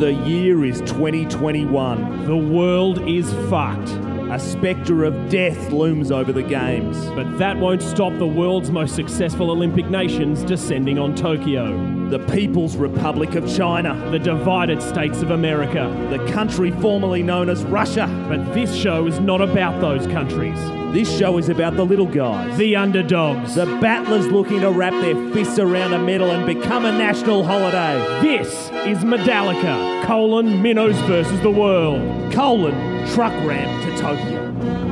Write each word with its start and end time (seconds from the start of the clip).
The 0.00 0.14
year 0.14 0.64
is 0.64 0.80
2021. 0.80 2.24
The 2.24 2.34
world 2.34 3.06
is 3.06 3.30
fucked. 3.50 3.90
A 4.32 4.38
spectre 4.40 5.04
of 5.04 5.28
death 5.28 5.72
looms 5.72 6.10
over 6.10 6.32
the 6.32 6.42
games. 6.42 6.96
But 7.10 7.36
that 7.36 7.58
won't 7.58 7.82
stop 7.82 8.16
the 8.16 8.26
world's 8.26 8.70
most 8.70 8.94
successful 8.94 9.50
Olympic 9.50 9.90
nations 9.90 10.42
descending 10.42 10.98
on 10.98 11.14
Tokyo. 11.14 12.08
The 12.08 12.18
People's 12.32 12.78
Republic 12.78 13.34
of 13.34 13.54
China. 13.54 13.94
The 14.10 14.18
divided 14.18 14.80
states 14.80 15.20
of 15.20 15.32
America. 15.32 15.94
The 16.08 16.32
country 16.32 16.70
formerly 16.70 17.22
known 17.22 17.50
as 17.50 17.62
Russia. 17.64 18.06
But 18.26 18.54
this 18.54 18.74
show 18.74 19.06
is 19.06 19.20
not 19.20 19.42
about 19.42 19.82
those 19.82 20.06
countries. 20.06 20.79
This 20.92 21.16
show 21.16 21.38
is 21.38 21.48
about 21.48 21.76
the 21.76 21.86
little 21.86 22.06
guys. 22.06 22.58
The 22.58 22.74
underdogs. 22.74 23.54
The 23.54 23.66
battlers 23.80 24.26
looking 24.26 24.62
to 24.62 24.72
wrap 24.72 24.92
their 24.92 25.14
fists 25.32 25.56
around 25.60 25.92
a 25.92 26.00
medal 26.00 26.32
and 26.32 26.44
become 26.44 26.84
a 26.84 26.90
national 26.90 27.44
holiday. 27.44 27.96
This 28.20 28.52
is 28.88 29.04
Medallica, 29.04 30.04
colon, 30.04 30.60
minnows 30.60 30.96
versus 31.02 31.40
the 31.42 31.50
world. 31.50 32.32
Colon, 32.32 33.06
truck 33.10 33.32
ramp 33.46 33.84
to 33.84 34.02
Tokyo. 34.02 34.89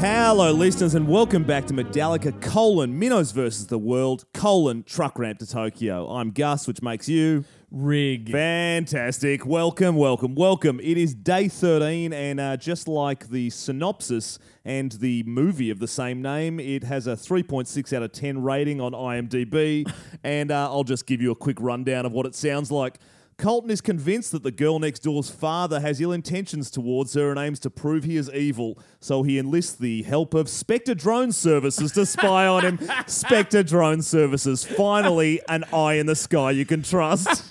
Hello, 0.00 0.50
listeners, 0.50 0.94
and 0.94 1.06
welcome 1.06 1.44
back 1.44 1.66
to 1.66 1.74
Medallica, 1.74 2.40
colon, 2.40 2.98
minnows 2.98 3.32
versus 3.32 3.66
the 3.66 3.78
world, 3.78 4.24
colon, 4.32 4.82
truck 4.82 5.18
ramp 5.18 5.40
to 5.40 5.46
Tokyo. 5.46 6.08
I'm 6.08 6.30
Gus, 6.30 6.66
which 6.66 6.80
makes 6.80 7.06
you... 7.06 7.44
Rig. 7.70 8.32
Fantastic. 8.32 9.44
Welcome, 9.44 9.96
welcome, 9.96 10.34
welcome. 10.34 10.80
It 10.80 10.96
is 10.96 11.14
day 11.14 11.48
13, 11.48 12.14
and 12.14 12.40
uh, 12.40 12.56
just 12.56 12.88
like 12.88 13.28
the 13.28 13.50
synopsis 13.50 14.38
and 14.64 14.90
the 14.92 15.22
movie 15.24 15.68
of 15.68 15.80
the 15.80 15.86
same 15.86 16.22
name, 16.22 16.58
it 16.58 16.82
has 16.84 17.06
a 17.06 17.12
3.6 17.12 17.92
out 17.92 18.02
of 18.02 18.10
10 18.10 18.42
rating 18.42 18.80
on 18.80 18.92
IMDb. 18.92 19.86
and 20.24 20.50
uh, 20.50 20.72
I'll 20.72 20.82
just 20.82 21.06
give 21.06 21.20
you 21.20 21.30
a 21.30 21.36
quick 21.36 21.58
rundown 21.60 22.06
of 22.06 22.12
what 22.12 22.24
it 22.24 22.34
sounds 22.34 22.72
like. 22.72 22.98
Colton 23.40 23.70
is 23.70 23.80
convinced 23.80 24.32
that 24.32 24.42
the 24.42 24.50
girl 24.50 24.78
next 24.78 24.98
door's 24.98 25.30
father 25.30 25.80
has 25.80 25.98
ill 25.98 26.12
intentions 26.12 26.70
towards 26.70 27.14
her 27.14 27.30
and 27.30 27.38
aims 27.38 27.58
to 27.60 27.70
prove 27.70 28.04
he 28.04 28.18
is 28.18 28.30
evil, 28.34 28.78
so 29.00 29.22
he 29.22 29.38
enlists 29.38 29.74
the 29.74 30.02
help 30.02 30.34
of 30.34 30.46
Spectre 30.46 30.94
Drone 30.94 31.32
Services 31.32 31.92
to 31.92 32.04
spy 32.04 32.46
on 32.46 32.64
him. 32.66 32.78
Spectre 33.06 33.62
Drone 33.62 34.02
Services, 34.02 34.66
finally, 34.66 35.40
an 35.48 35.64
eye 35.72 35.94
in 35.94 36.04
the 36.04 36.14
sky 36.14 36.50
you 36.50 36.66
can 36.66 36.82
trust. 36.82 37.50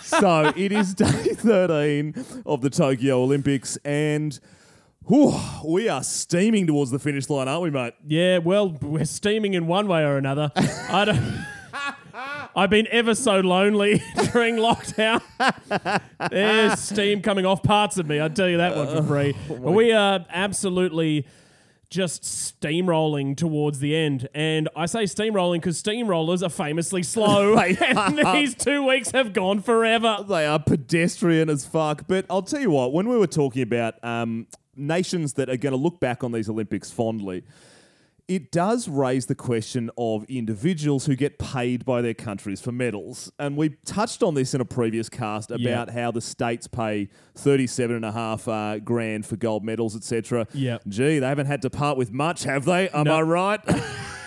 so 0.00 0.52
it 0.56 0.70
is 0.70 0.94
day 0.94 1.04
13 1.34 2.24
of 2.46 2.60
the 2.60 2.70
Tokyo 2.70 3.20
Olympics, 3.20 3.78
and 3.78 4.38
whew, 5.08 5.34
we 5.66 5.88
are 5.88 6.04
steaming 6.04 6.68
towards 6.68 6.92
the 6.92 7.00
finish 7.00 7.28
line, 7.28 7.48
aren't 7.48 7.64
we, 7.64 7.70
mate? 7.70 7.94
Yeah, 8.06 8.38
well, 8.38 8.70
we're 8.80 9.04
steaming 9.04 9.54
in 9.54 9.66
one 9.66 9.88
way 9.88 10.04
or 10.04 10.16
another. 10.16 10.52
I 10.54 11.04
don't. 11.04 11.44
I've 12.56 12.70
been 12.70 12.88
ever 12.90 13.14
so 13.14 13.40
lonely 13.40 14.02
during 14.32 14.56
lockdown. 14.56 15.22
There's 16.30 16.78
steam 16.80 17.22
coming 17.22 17.46
off 17.46 17.62
parts 17.62 17.98
of 17.98 18.06
me. 18.06 18.20
I 18.20 18.28
tell 18.28 18.48
you 18.48 18.58
that 18.58 18.76
one 18.76 18.88
for 18.88 19.02
free. 19.02 19.34
But 19.48 19.72
we 19.72 19.92
are 19.92 20.24
absolutely 20.30 21.26
just 21.90 22.22
steamrolling 22.22 23.36
towards 23.36 23.78
the 23.78 23.96
end. 23.96 24.28
And 24.34 24.68
I 24.76 24.86
say 24.86 25.04
steamrolling 25.04 25.56
because 25.56 25.82
steamrollers 25.82 26.42
are 26.42 26.50
famously 26.50 27.02
slow. 27.02 27.56
They 27.56 27.76
and 27.76 28.20
are. 28.20 28.32
these 28.34 28.54
two 28.54 28.86
weeks 28.86 29.10
have 29.12 29.32
gone 29.32 29.62
forever. 29.62 30.24
They 30.28 30.46
are 30.46 30.58
pedestrian 30.58 31.48
as 31.48 31.64
fuck. 31.64 32.06
But 32.06 32.26
I'll 32.28 32.42
tell 32.42 32.60
you 32.60 32.70
what, 32.70 32.92
when 32.92 33.08
we 33.08 33.16
were 33.16 33.26
talking 33.26 33.62
about 33.62 34.02
um, 34.04 34.46
nations 34.76 35.34
that 35.34 35.48
are 35.48 35.56
going 35.56 35.72
to 35.72 35.78
look 35.78 35.98
back 35.98 36.22
on 36.22 36.32
these 36.32 36.48
Olympics 36.48 36.90
fondly, 36.90 37.44
it 38.28 38.52
does 38.52 38.88
raise 38.88 39.24
the 39.26 39.34
question 39.34 39.90
of 39.96 40.24
individuals 40.28 41.06
who 41.06 41.16
get 41.16 41.38
paid 41.38 41.84
by 41.86 42.02
their 42.02 42.12
countries 42.14 42.60
for 42.60 42.70
medals. 42.72 43.32
And 43.38 43.56
we 43.56 43.70
touched 43.86 44.22
on 44.22 44.34
this 44.34 44.52
in 44.54 44.60
a 44.60 44.66
previous 44.66 45.08
cast 45.08 45.50
about 45.50 45.60
Yeah. 45.88 45.90
how 45.90 46.10
the 46.10 46.20
states 46.20 46.66
pay 46.66 47.08
37 47.36 47.96
and 47.96 48.04
a 48.04 48.12
half 48.12 48.46
uh, 48.46 48.80
grand 48.80 49.24
for 49.24 49.36
gold 49.36 49.64
medals, 49.64 49.96
etc. 49.96 50.46
Yep. 50.52 50.82
Gee, 50.88 51.18
they 51.20 51.26
haven't 51.26 51.46
had 51.46 51.62
to 51.62 51.70
part 51.70 51.96
with 51.96 52.12
much, 52.12 52.44
have 52.44 52.66
they? 52.66 52.90
Am 52.90 53.04
No. 53.04 53.16
I 53.16 53.22
right? 53.22 53.60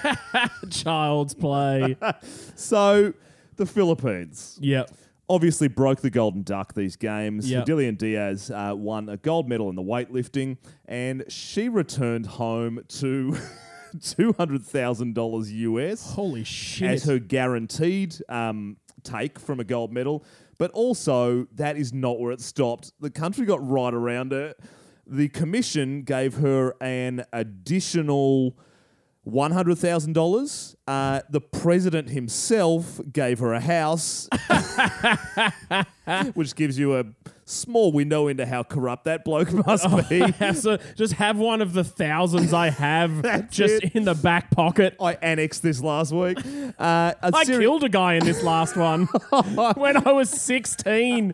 Child's 0.71 1.33
play. 1.35 1.95
so, 2.55 3.13
the 3.57 3.65
Philippines. 3.67 4.57
yep. 4.61 4.89
obviously 5.29 5.67
broke 5.67 6.01
the 6.01 6.09
golden 6.09 6.41
duck 6.41 6.73
these 6.73 6.95
games. 6.95 7.49
Yep. 7.49 7.65
Hidilyn 7.67 7.97
Diaz 7.97 8.49
uh, 8.51 8.73
won 8.75 9.07
a 9.09 9.17
gold 9.17 9.47
medal 9.47 9.69
in 9.69 9.75
the 9.75 9.81
weightlifting, 9.83 10.57
and 10.85 11.23
she 11.29 11.69
returned 11.69 12.25
home 12.25 12.83
to 12.87 13.37
two 14.01 14.33
hundred 14.33 14.63
thousand 14.63 15.15
dollars 15.15 15.51
US 15.51 16.13
Holy 16.13 16.43
shit. 16.43 16.89
as 16.89 17.03
her 17.05 17.19
guaranteed 17.19 18.15
um, 18.29 18.77
take 19.03 19.39
from 19.39 19.59
a 19.59 19.63
gold 19.63 19.91
medal. 19.91 20.23
But 20.57 20.71
also, 20.71 21.47
that 21.55 21.75
is 21.75 21.91
not 21.91 22.19
where 22.19 22.31
it 22.31 22.39
stopped. 22.41 22.93
The 22.99 23.09
country 23.09 23.45
got 23.45 23.67
right 23.67 23.93
around 23.93 24.31
her. 24.31 24.53
The 25.07 25.27
commission 25.29 26.03
gave 26.03 26.35
her 26.35 26.75
an 26.79 27.25
additional 27.33 28.55
$100,000. 29.27 30.75
Uh, 30.87 31.21
the 31.29 31.41
president 31.41 32.09
himself 32.09 32.99
gave 33.11 33.39
her 33.39 33.53
a 33.53 33.59
house, 33.59 34.29
which 36.33 36.55
gives 36.55 36.77
you 36.77 36.97
a 36.97 37.05
small 37.51 37.91
window 37.91 38.27
into 38.27 38.45
how 38.45 38.63
corrupt 38.63 39.03
that 39.05 39.23
bloke 39.25 39.51
must 39.67 40.09
be. 40.09 40.19
have 40.39 40.57
so 40.57 40.77
just 40.95 41.13
have 41.13 41.37
one 41.37 41.61
of 41.61 41.73
the 41.73 41.83
thousands 41.83 42.53
I 42.53 42.69
have 42.69 43.21
That's 43.31 43.55
just 43.55 43.83
it. 43.83 43.95
in 43.95 44.05
the 44.05 44.15
back 44.15 44.49
pocket. 44.51 44.95
I 44.99 45.13
annexed 45.21 45.61
this 45.61 45.81
last 45.81 46.11
week. 46.11 46.37
Uh, 46.79 47.13
a 47.21 47.31
I 47.33 47.43
seri- 47.43 47.63
killed 47.63 47.83
a 47.83 47.89
guy 47.89 48.13
in 48.15 48.25
this 48.25 48.41
last 48.43 48.75
one 48.77 49.05
when 49.75 49.97
I 49.97 50.11
was 50.11 50.29
16. 50.29 51.33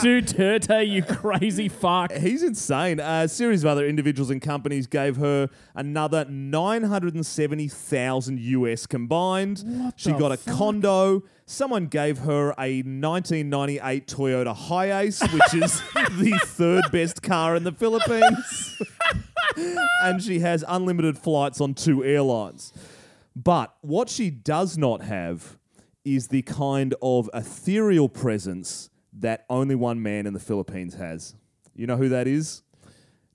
Duterte, 0.00 0.88
you 0.88 1.02
crazy 1.02 1.68
fuck. 1.68 2.12
He's 2.12 2.42
insane. 2.42 3.00
a 3.00 3.28
series 3.28 3.62
of 3.64 3.68
other 3.70 3.86
individuals 3.86 4.30
and 4.30 4.40
companies 4.42 4.86
gave 4.86 5.16
her 5.16 5.48
another 5.74 6.24
970,000 6.26 8.38
US 8.40 8.86
combined. 8.86 9.92
she 9.96 10.12
the 10.12 10.18
got 10.18 10.32
a 10.32 10.36
fuck? 10.36 10.54
condo. 10.54 11.22
Someone 11.46 11.86
gave 11.86 12.18
her 12.18 12.50
a 12.52 12.82
1998 12.82 14.06
Toyota 14.06 14.56
Hiace, 14.56 15.22
which 15.32 15.62
is 15.62 15.80
the 16.18 16.38
third 16.44 16.84
best 16.92 17.22
car 17.22 17.56
in 17.56 17.64
the 17.64 17.72
Philippines. 17.72 18.80
and 20.02 20.22
she 20.22 20.38
has 20.38 20.64
unlimited 20.66 21.18
flights 21.18 21.60
on 21.60 21.74
two 21.74 22.04
airlines. 22.04 22.72
But 23.34 23.74
what 23.80 24.08
she 24.08 24.30
does 24.30 24.78
not 24.78 25.02
have 25.02 25.58
is 26.04 26.28
the 26.28 26.42
kind 26.42 26.94
of 27.02 27.28
ethereal 27.34 28.08
presence 28.08 28.90
that 29.12 29.44
only 29.50 29.74
one 29.74 30.02
man 30.02 30.26
in 30.26 30.32
the 30.32 30.40
Philippines 30.40 30.94
has. 30.94 31.34
You 31.74 31.86
know 31.86 31.96
who 31.96 32.08
that 32.10 32.26
is? 32.26 32.62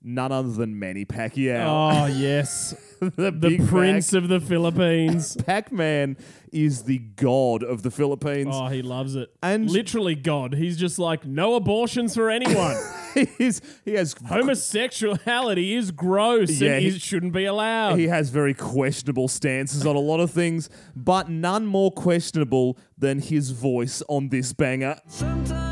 None 0.00 0.30
other 0.30 0.52
than 0.52 0.78
Manny 0.78 1.04
Pacquiao. 1.04 1.66
Oh, 1.66 2.06
yes. 2.18 2.74
the 3.00 3.10
The 3.10 3.32
big 3.32 3.66
prince 3.66 4.12
of 4.12 4.28
the 4.28 4.38
Philippines. 4.40 5.36
Pac 5.46 5.72
Man 5.72 6.16
is 6.52 6.84
the 6.84 6.98
god 6.98 7.62
of 7.64 7.82
the 7.82 7.90
Philippines. 7.90 8.50
Oh, 8.52 8.68
he 8.68 8.80
loves 8.80 9.16
it. 9.16 9.30
And- 9.42 9.68
literally 9.68 10.14
God. 10.14 10.54
He's 10.54 10.76
just 10.76 10.98
like, 11.00 11.26
no 11.26 11.54
abortions 11.54 12.14
for 12.14 12.30
anyone. 12.30 12.76
he, 13.14 13.28
is, 13.40 13.60
he 13.84 13.94
has 13.94 14.14
Homosexuality 14.28 15.74
is 15.74 15.90
gross 15.90 16.60
Yeah, 16.60 16.74
and 16.74 16.82
he- 16.82 16.88
it 16.90 17.02
shouldn't 17.02 17.32
be 17.32 17.44
allowed. 17.44 17.98
he 17.98 18.06
has 18.08 18.30
very 18.30 18.54
questionable 18.54 19.28
stances 19.28 19.84
on 19.84 19.96
a 19.96 20.00
lot 20.00 20.20
of 20.20 20.30
things, 20.30 20.70
but 20.94 21.28
none 21.28 21.66
more 21.66 21.90
questionable 21.90 22.78
than 22.96 23.18
his 23.20 23.50
voice 23.50 24.02
on 24.08 24.28
this 24.28 24.52
banger. 24.52 25.00
Sometimes 25.08 25.67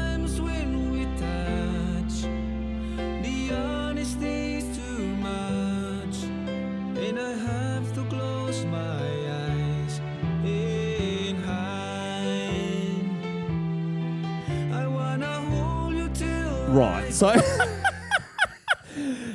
Right. 16.77 17.11
So 17.11 17.33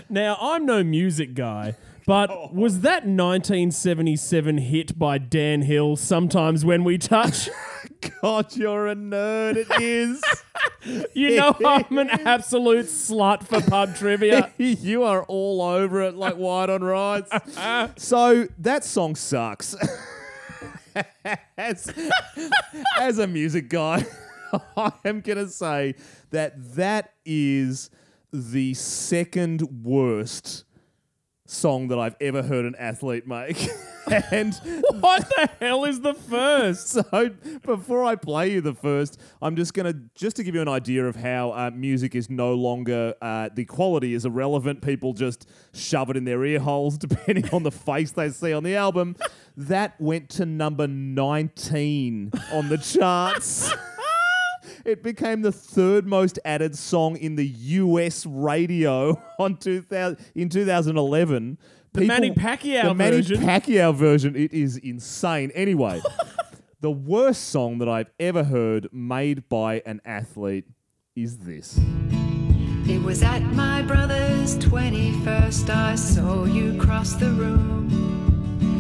Now, 0.10 0.38
I'm 0.40 0.68
no 0.68 0.84
music 0.84 1.34
guy, 1.34 1.76
but 2.06 2.54
was 2.54 2.82
that 2.82 3.08
1977 3.08 4.60
hit 4.60 5.00
by 5.00 5.18
Dan 5.18 5.64
Hill, 5.64 5.96
Sometimes 5.96 6.64
When 6.64 6.84
We 6.84 7.00
Touch? 7.00 7.50
God, 8.22 8.56
you're 8.56 8.90
a 8.90 8.96
nerd. 8.96 9.56
It 9.56 9.82
is. 9.82 10.22
You 11.14 11.36
know, 11.36 11.56
I'm 11.64 12.00
an 12.00 12.10
absolute 12.10 12.88
slut 12.88 13.44
for 13.44 13.62
pub 13.62 13.96
trivia. 13.96 14.52
you 14.58 15.04
are 15.04 15.24
all 15.24 15.62
over 15.62 16.02
it 16.02 16.16
like 16.16 16.36
white 16.36 16.72
on 16.72 16.84
rice. 16.84 17.30
so 17.98 18.48
that 18.58 18.84
song 18.84 19.16
sucks. 19.16 19.76
as, 21.58 21.94
as 23.00 23.20
a 23.20 23.28
music 23.28 23.70
guy, 23.70 24.04
I 24.78 24.92
am 25.06 25.22
going 25.22 25.38
to 25.38 25.50
say 25.50 25.96
that 26.32 26.76
that 26.76 27.14
is 27.26 27.90
the 28.32 28.74
second 28.74 29.84
worst 29.84 30.64
song 31.52 31.90
that 31.90 32.00
I've 32.00 32.16
ever 32.22 32.42
heard 32.42 32.66
an 32.66 32.76
athlete 32.76 33.28
make. 33.28 33.68
and 34.32 34.54
What 35.00 35.30
the 35.30 35.50
hell 35.60 35.84
is 35.86 36.00
the 36.00 36.14
first? 36.14 36.88
so 36.88 37.32
before 37.64 38.06
I 38.06 38.16
play 38.16 38.52
you 38.52 38.62
the 38.62 38.74
first, 38.74 39.20
I'm 39.42 39.56
just 39.56 39.74
gonna 39.74 39.94
just 40.16 40.38
to 40.38 40.44
give 40.44 40.56
you 40.56 40.62
an 40.62 40.70
idea 40.70 41.06
of 41.06 41.18
how 41.18 41.52
uh, 41.52 41.72
music 41.74 42.16
is 42.16 42.30
no 42.30 42.54
longer 42.54 43.14
uh, 43.22 43.50
the 43.54 43.66
quality 43.66 44.14
is 44.14 44.26
irrelevant. 44.26 44.82
People 44.82 45.14
just 45.14 45.48
shove 45.74 46.10
it 46.10 46.18
in 46.18 46.24
their 46.24 46.44
ear 46.46 46.60
holes 46.60 46.98
depending 46.98 47.50
on 47.50 47.64
the 47.64 47.72
face 47.72 48.12
they 48.12 48.30
see 48.30 48.54
on 48.54 48.64
the 48.64 48.76
album. 48.76 49.16
That 49.58 50.00
went 50.00 50.30
to 50.32 50.46
number 50.46 50.88
19 50.88 52.32
on 52.54 52.70
the 52.70 52.78
charts. 52.78 53.74
It 54.86 55.04
became 55.04 55.42
the 55.42 55.52
third 55.52 56.08
most 56.08 56.40
added 56.44 56.78
song 56.78 57.16
in 57.16 57.36
the 57.36 57.46
US 57.46 58.26
radio 58.26 59.22
on 59.40 59.58
2000 59.58 60.18
in 60.36 60.50
2011. 60.50 61.58
The 61.94 62.06
Manny 62.06 62.32
Pacquiao 62.32 62.84
the 62.84 62.94
Manny 62.94 63.18
version. 63.18 63.38
Pacquiao 63.42 63.94
version. 63.94 64.36
It 64.36 64.54
is 64.54 64.78
insane. 64.78 65.52
Anyway, 65.54 66.02
the 66.82 66.92
worst 66.92 67.50
song 67.50 67.80
that 67.80 67.90
I've 67.90 68.10
ever 68.20 68.46
heard 68.46 68.88
made 68.92 69.50
by 69.50 69.82
an 69.86 70.02
athlete 70.06 70.66
is 71.16 71.40
this. 71.40 71.80
It 72.88 73.02
was 73.04 73.22
at 73.22 73.42
my 73.42 73.82
brother's 73.82 74.58
21st 74.58 75.70
I 75.70 75.96
saw 75.96 76.46
you 76.46 76.78
cross 76.80 77.14
the 77.14 77.30
room. 77.32 77.88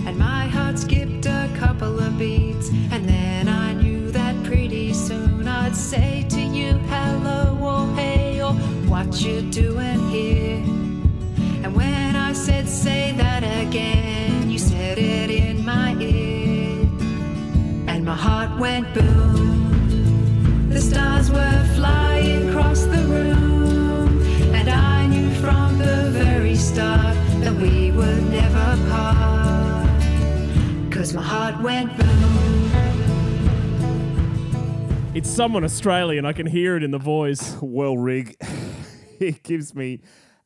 And 0.07 0.18
my 0.18 0.47
heart 0.47 0.80
skipped 0.80 1.25
a 1.25 1.50
couple 1.57 2.00
of 2.00 2.18
beats. 2.18 2.69
And 2.92 3.07
I'd 5.71 5.77
say 5.77 6.25
to 6.27 6.41
you, 6.41 6.73
hello, 6.89 7.57
or 7.62 7.95
hey, 7.95 8.41
or 8.41 8.51
what 8.91 9.21
you 9.21 9.41
doing 9.41 10.09
here. 10.09 10.57
And 11.63 11.73
when 11.73 12.18
I 12.18 12.33
said, 12.33 12.68
say 12.68 13.13
that 13.15 13.44
again, 13.44 14.51
you 14.51 14.59
said 14.59 14.97
it 14.97 15.29
in 15.31 15.63
my 15.63 15.95
ear. 15.95 16.81
And 17.88 18.03
my 18.03 18.18
heart 18.18 18.59
went 18.59 18.94
boom. 18.94 20.68
The 20.68 20.81
stars 20.81 21.31
were 21.31 21.65
flying 21.77 22.50
across 22.50 22.81
the 22.83 23.06
room, 23.07 24.21
and 24.53 24.68
I 24.69 25.07
knew 25.07 25.29
from 25.35 25.77
the 25.77 26.09
very 26.12 26.56
start 26.56 27.15
that 27.44 27.53
we 27.53 27.91
would 27.91 28.29
never 28.29 28.77
part. 28.89 29.88
Cause 30.91 31.13
my 31.13 31.23
heart 31.23 31.62
went 31.62 31.97
boom. 31.97 32.81
It's 35.13 35.30
someone 35.30 35.66
Australian. 35.66 36.25
I 36.25 36.31
can 36.31 36.46
hear 36.48 36.78
it 36.78 36.84
in 36.84 36.92
the 36.92 36.98
voice. 36.98 37.58
Well, 37.62 37.98
Rig, 37.98 38.38
it 39.19 39.44
gives 39.44 39.75
me 39.75 40.00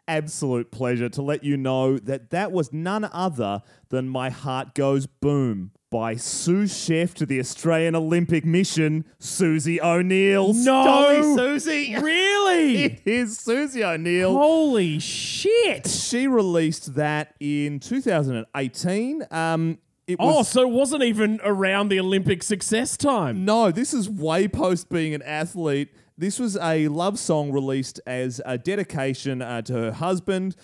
absolute 0.08 0.72
pleasure 0.72 1.08
to 1.08 1.22
let 1.22 1.44
you 1.44 1.56
know 1.56 2.00
that 2.00 2.32
that 2.32 2.52
was 2.52 2.74
none 2.74 3.08
other 3.14 3.62
than 3.90 4.10
My 4.10 4.32
Heart 4.32 4.74
Goes 4.74 5.06
Boom 5.06 5.72
by 5.92 6.16
sous 6.16 6.76
chef 6.76 7.14
to 7.16 7.28
the 7.28 7.40
Australian 7.40 7.96
Olympic 7.96 8.44
mission, 8.44 9.06
Susie 9.20 9.80
O'Neill. 9.80 10.54
No! 10.56 10.84
Dolly 10.84 11.36
Susie! 11.36 11.96
Really? 12.02 12.84
It 12.86 13.02
is 13.06 13.38
Susie 13.38 13.84
O'Neill. 13.84 14.34
Holy 14.34 14.98
shit! 14.98 15.88
She 15.88 16.28
released 16.28 16.96
that 16.96 17.36
in 17.40 17.80
2018. 17.80 19.26
Um, 19.30 19.78
it 20.08 20.18
Oh, 20.20 20.44
so 20.44 20.62
it 20.62 20.70
wasn't 20.70 21.04
even 21.04 21.40
around 21.44 21.90
the 21.90 22.00
Olympic 22.00 22.44
success 22.44 22.96
time. 22.98 23.46
No, 23.46 23.72
this 23.72 23.94
is 23.94 24.10
way 24.10 24.48
post 24.48 24.90
being 24.90 25.14
an 25.14 25.22
athlete. 25.24 25.90
This 26.18 26.40
was 26.40 26.58
a 26.58 26.88
love 26.88 27.20
song 27.20 27.52
released 27.52 28.00
as 28.06 28.40
a 28.46 28.58
dedication 28.58 29.42
uh, 29.42 29.62
to 29.64 29.74
her 29.74 29.92
husband. 29.92 30.56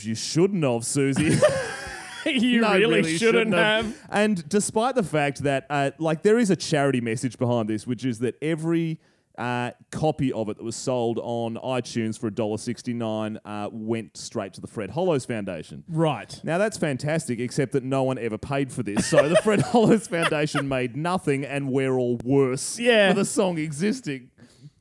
You 0.00 0.14
shouldn't 0.14 0.62
have, 0.64 0.84
Susie. 0.84 1.38
you 2.26 2.60
No, 2.60 2.74
really, 2.74 3.16
shouldn't, 3.16 3.54
have. 3.54 3.96
And 4.10 4.46
despite 4.48 4.94
the 4.94 5.02
fact 5.02 5.42
that, 5.44 5.66
uh, 5.70 5.92
like, 5.98 6.22
there 6.22 6.38
is 6.38 6.50
a 6.50 6.56
charity 6.56 7.00
message 7.00 7.38
behind 7.38 7.68
this, 7.68 7.86
which 7.86 8.04
is 8.04 8.18
that 8.20 8.36
every 8.42 9.00
uh, 9.36 9.72
copy 9.90 10.32
of 10.32 10.48
it 10.48 10.56
that 10.58 10.62
was 10.62 10.76
sold 10.76 11.18
on 11.22 11.56
iTunes 11.56 12.18
for 12.18 12.30
$1.69 12.30 13.38
uh, 13.44 13.68
went 13.72 14.16
straight 14.16 14.52
to 14.54 14.60
the 14.60 14.66
Fred 14.66 14.90
Hollows 14.90 15.24
Foundation. 15.24 15.84
Right. 15.88 16.40
Now 16.44 16.58
that's 16.58 16.76
fantastic, 16.78 17.40
except 17.40 17.72
that 17.72 17.82
no 17.84 18.02
one 18.04 18.18
ever 18.18 18.38
paid 18.38 18.72
for 18.72 18.82
this. 18.82 19.06
So 19.06 19.28
the 19.28 19.36
Fred 19.36 19.60
Hollows 19.72 20.06
Foundation 20.06 20.68
made 20.68 20.96
nothing, 20.96 21.44
and 21.44 21.70
we're 21.70 21.96
all 21.98 22.18
worse 22.24 22.78
Yeah. 22.78 23.10
for 23.10 23.14
the 23.20 23.24
song 23.24 23.58
existing. 23.58 24.30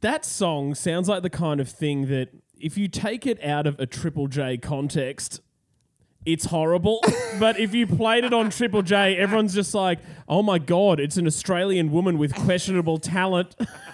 That 0.02 0.26
song 0.26 0.76
sounds 0.76 1.08
like 1.10 1.24
the 1.24 1.30
kind 1.30 1.60
of 1.60 1.70
thing 1.70 2.08
that 2.08 2.30
if 2.60 2.78
you 2.78 2.88
take 2.88 3.26
it 3.26 3.44
out 3.44 3.66
of 3.68 3.80
a 3.80 3.86
Triple 3.86 4.28
J 4.28 4.58
context, 4.58 5.42
it's 6.26 6.46
horrible. 6.46 7.02
but 7.40 7.60
if 7.60 7.74
you 7.74 7.88
played 7.88 8.24
it 8.24 8.34
on 8.34 8.50
Triple 8.50 8.82
J, 8.82 9.18
everyone's 9.18 9.54
just 9.54 9.74
like, 9.74 10.00
oh 10.28 10.42
my 10.44 10.60
God, 10.60 11.00
it's 11.00 11.18
an 11.18 11.26
Australian 11.28 11.92
woman 11.92 12.18
with 12.18 12.34
questionable 12.36 12.98
talent. 12.98 13.56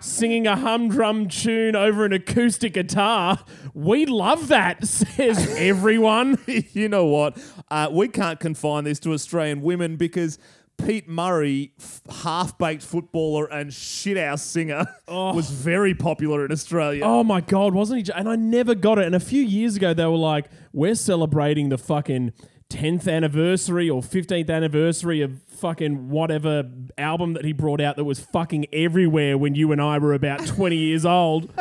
Singing 0.00 0.46
a 0.46 0.56
humdrum 0.56 1.28
tune 1.28 1.74
over 1.76 2.04
an 2.04 2.12
acoustic 2.12 2.74
guitar. 2.74 3.38
We 3.74 4.06
love 4.06 4.48
that, 4.48 4.86
says 4.86 5.54
everyone. 5.58 6.38
you 6.46 6.88
know 6.88 7.06
what? 7.06 7.38
Uh, 7.70 7.88
we 7.90 8.08
can't 8.08 8.38
confine 8.40 8.84
this 8.84 8.98
to 9.00 9.12
Australian 9.12 9.62
women 9.62 9.96
because 9.96 10.38
Pete 10.78 11.08
Murray, 11.08 11.72
f- 11.80 12.02
half-baked 12.22 12.82
footballer 12.82 13.46
and 13.46 13.70
shithouse 13.70 14.40
singer, 14.40 14.84
was 15.08 15.48
very 15.50 15.94
popular 15.94 16.44
in 16.44 16.52
Australia. 16.52 17.02
Oh 17.04 17.24
my 17.24 17.40
god, 17.40 17.72
wasn't 17.72 17.98
he? 17.98 18.02
j- 18.04 18.12
And 18.14 18.28
I 18.28 18.36
never 18.36 18.74
got 18.74 18.98
it. 18.98 19.06
And 19.06 19.14
a 19.14 19.20
few 19.20 19.42
years 19.42 19.76
ago, 19.76 19.94
they 19.94 20.04
were 20.04 20.16
like, 20.18 20.50
"We're 20.74 20.94
celebrating 20.94 21.70
the 21.70 21.78
fucking 21.78 22.34
10th 22.70 23.10
anniversary 23.10 23.88
or 23.88 24.02
15th 24.02 24.50
anniversary 24.50 25.22
of 25.22 25.40
fucking 25.42 26.08
whatever 26.08 26.64
album 26.98 27.32
that 27.34 27.44
he 27.44 27.52
brought 27.52 27.80
out 27.80 27.96
that 27.96 28.04
was 28.04 28.20
fucking 28.20 28.66
everywhere 28.72 29.38
when 29.38 29.54
you 29.54 29.72
and 29.72 29.80
I 29.80 29.98
were 29.98 30.14
about 30.14 30.46
20 30.46 30.76
years 30.76 31.04
old." 31.06 31.52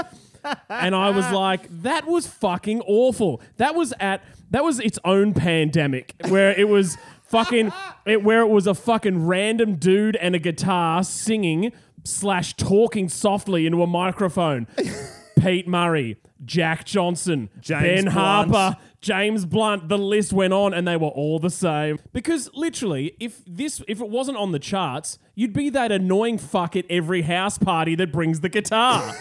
And 0.69 0.93
I 0.95 1.09
was 1.09 1.29
like, 1.31 1.67
"That 1.81 2.05
was 2.05 2.27
fucking 2.27 2.81
awful. 2.81 3.41
That 3.57 3.73
was 3.75 3.93
at 3.99 4.23
that 4.51 4.63
was 4.63 4.79
its 4.79 4.99
own 5.03 5.33
pandemic 5.33 6.13
where 6.29 6.51
it 6.51 6.67
was." 6.67 6.97
Fucking, 7.27 7.73
it, 8.05 8.23
where 8.23 8.41
it 8.41 8.49
was 8.49 8.67
a 8.67 8.75
fucking 8.75 9.25
random 9.25 9.77
dude 9.77 10.15
and 10.17 10.35
a 10.35 10.39
guitar 10.39 11.03
singing 11.03 11.71
slash 12.03 12.53
talking 12.53 13.09
softly 13.09 13.65
into 13.65 13.81
a 13.81 13.87
microphone. 13.87 14.67
Pete 15.39 15.67
Murray, 15.67 16.17
Jack 16.45 16.85
Johnson, 16.85 17.49
James 17.59 18.03
Ben 18.03 18.13
Blunt. 18.13 18.51
Harper, 18.51 18.77
James 19.05 19.45
Blunt. 19.45 19.87
The 19.87 19.99
list 19.99 20.33
went 20.33 20.51
on, 20.51 20.73
and 20.73 20.87
they 20.87 20.97
were 20.97 21.09
all 21.09 21.37
the 21.37 21.51
same. 21.51 21.99
Because 22.11 22.49
literally, 22.55 23.15
if 23.19 23.43
this, 23.45 23.83
if 23.87 24.01
it 24.01 24.09
wasn't 24.09 24.37
on 24.37 24.51
the 24.51 24.57
charts, 24.57 25.19
you'd 25.35 25.53
be 25.53 25.69
that 25.69 25.91
annoying 25.91 26.39
fuck 26.39 26.75
at 26.75 26.85
every 26.89 27.21
house 27.21 27.59
party 27.59 27.93
that 27.95 28.11
brings 28.11 28.39
the 28.39 28.49
guitar. 28.49 29.13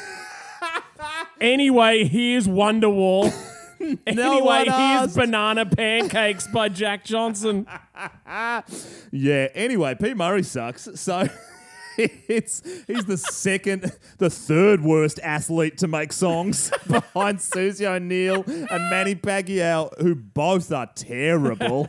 anyway, 1.41 2.05
here's 2.05 2.49
Wonderwall. 2.49 3.27
anyway, 4.07 4.61
here's 4.61 4.69
asked. 4.71 5.17
Banana 5.17 5.67
Pancakes 5.67 6.47
by 6.49 6.71
Jack 6.71 7.05
Johnson. 7.05 7.67
Yeah. 9.13 9.49
Anyway, 9.55 9.95
Pete 9.95 10.17
Murray 10.17 10.43
sucks. 10.43 10.89
So 10.97 11.29
it's 11.97 12.63
he's 12.87 13.05
the 13.05 13.17
second, 13.17 13.93
the 14.19 14.31
third 14.31 14.83
worst 14.83 15.21
athlete 15.23 15.79
to 15.79 15.89
make 15.89 16.13
songs 16.13 16.71
behind 16.87 17.41
Susie 17.41 17.87
O'Neill 17.87 18.45
and 18.47 18.91
Manny 18.91 19.15
Pacquiao, 19.15 19.91
who 20.01 20.15
both 20.15 20.73
are 20.73 20.91
terrible. 20.95 21.89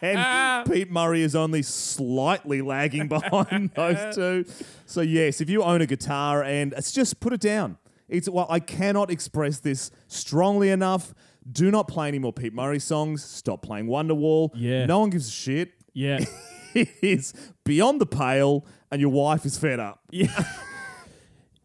and 0.00 0.70
Pete 0.70 0.90
Murray 0.90 1.22
is 1.22 1.34
only 1.36 1.62
slightly 1.62 2.62
lagging 2.62 3.08
behind 3.08 3.70
those 3.74 4.14
two. 4.14 4.44
So 4.86 5.00
yes, 5.00 5.40
if 5.40 5.48
you 5.50 5.62
own 5.62 5.80
a 5.80 5.86
guitar 5.86 6.42
and 6.42 6.72
it's 6.74 6.92
just 6.92 7.20
put 7.20 7.32
it 7.32 7.40
down. 7.40 7.78
It's 8.08 8.28
well, 8.28 8.46
I 8.50 8.60
cannot 8.60 9.10
express 9.10 9.58
this 9.58 9.90
strongly 10.06 10.68
enough. 10.68 11.14
Do 11.50 11.70
not 11.70 11.88
play 11.88 12.08
any 12.08 12.18
more 12.18 12.32
Pete 12.32 12.52
Murray 12.52 12.78
songs. 12.78 13.24
Stop 13.24 13.62
playing 13.62 13.86
Wonderwall. 13.86 14.50
Yeah. 14.54 14.84
No 14.86 14.98
one 15.00 15.10
gives 15.10 15.28
a 15.28 15.30
shit 15.30 15.72
Yeah. 15.94 16.20
it 16.74 16.88
is 17.02 17.32
beyond 17.64 18.00
the 18.00 18.06
pale, 18.06 18.66
and 18.92 19.00
your 19.00 19.10
wife 19.10 19.44
is 19.44 19.58
fed 19.58 19.80
up. 19.80 20.00
Yeah. 20.10 20.44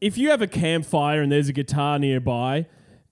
if 0.02 0.18
you 0.18 0.30
have 0.30 0.42
a 0.42 0.48
campfire 0.48 1.22
and 1.22 1.32
there's 1.32 1.50
a 1.50 1.54
guitar 1.54 2.00
nearby, 2.00 2.66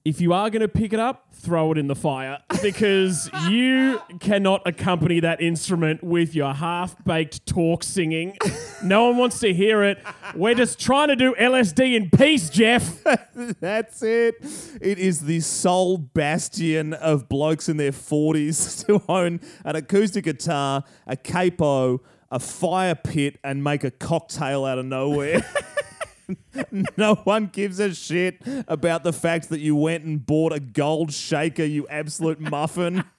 if 0.06 0.22
you 0.22 0.34
are 0.34 0.50
going 0.52 0.62
to 0.62 0.68
pick 0.68 0.94
it 0.94 1.00
up, 1.00 1.34
throw 1.34 1.72
it 1.72 1.78
in 1.78 1.88
the 1.88 1.96
fire 1.96 2.38
because 2.62 3.30
you 3.50 4.00
cannot 4.20 4.62
accompany 4.66 5.20
that 5.20 5.42
instrument 5.42 6.04
with 6.04 6.34
your 6.34 6.54
half 6.54 7.04
baked 7.04 7.46
talk 7.46 7.84
singing. 7.84 8.38
No 8.84 9.10
one 9.10 9.18
wants 9.18 9.40
to 9.40 9.54
hear 9.54 9.84
it. 9.84 9.98
We're 10.36 10.56
just 10.56 10.80
trying 10.80 11.10
to 11.10 11.16
do 11.16 11.34
LSD 11.34 11.96
in 11.96 12.10
peace, 12.12 12.50
Jeff. 12.50 13.04
That's 13.60 14.02
it. 14.04 14.36
It 14.80 15.00
is 15.00 15.22
the 15.22 15.40
sole 15.42 15.98
bastion 15.98 16.94
of 16.94 17.28
blokes 17.28 17.68
in 17.68 17.78
their 17.78 17.92
40s 17.92 18.86
to 18.86 19.02
own 19.10 19.42
an 19.66 19.76
acoustic 19.76 20.26
guitar, 20.26 20.84
a 21.08 21.18
capo, 21.18 22.02
a 22.32 22.39
fire 22.39 22.96
pit, 22.96 23.39
and 23.44 23.63
make 23.63 23.84
a 23.84 23.91
cocktail 23.91 24.65
out 24.65 24.77
of 24.77 24.86
nowhere. 24.86 25.46
no 26.98 27.15
one 27.15 27.48
gives 27.48 27.79
a 27.79 27.94
shit 27.94 28.41
about 28.67 29.03
the 29.03 29.13
fact 29.13 29.50
that 29.50 29.60
you 29.60 29.75
went 29.75 30.03
and 30.03 30.25
bought 30.25 30.53
a 30.53 30.60
gold 30.60 31.13
shaker, 31.13 31.63
you 31.63 31.88
absolute 31.88 32.39
muffin. 32.39 33.03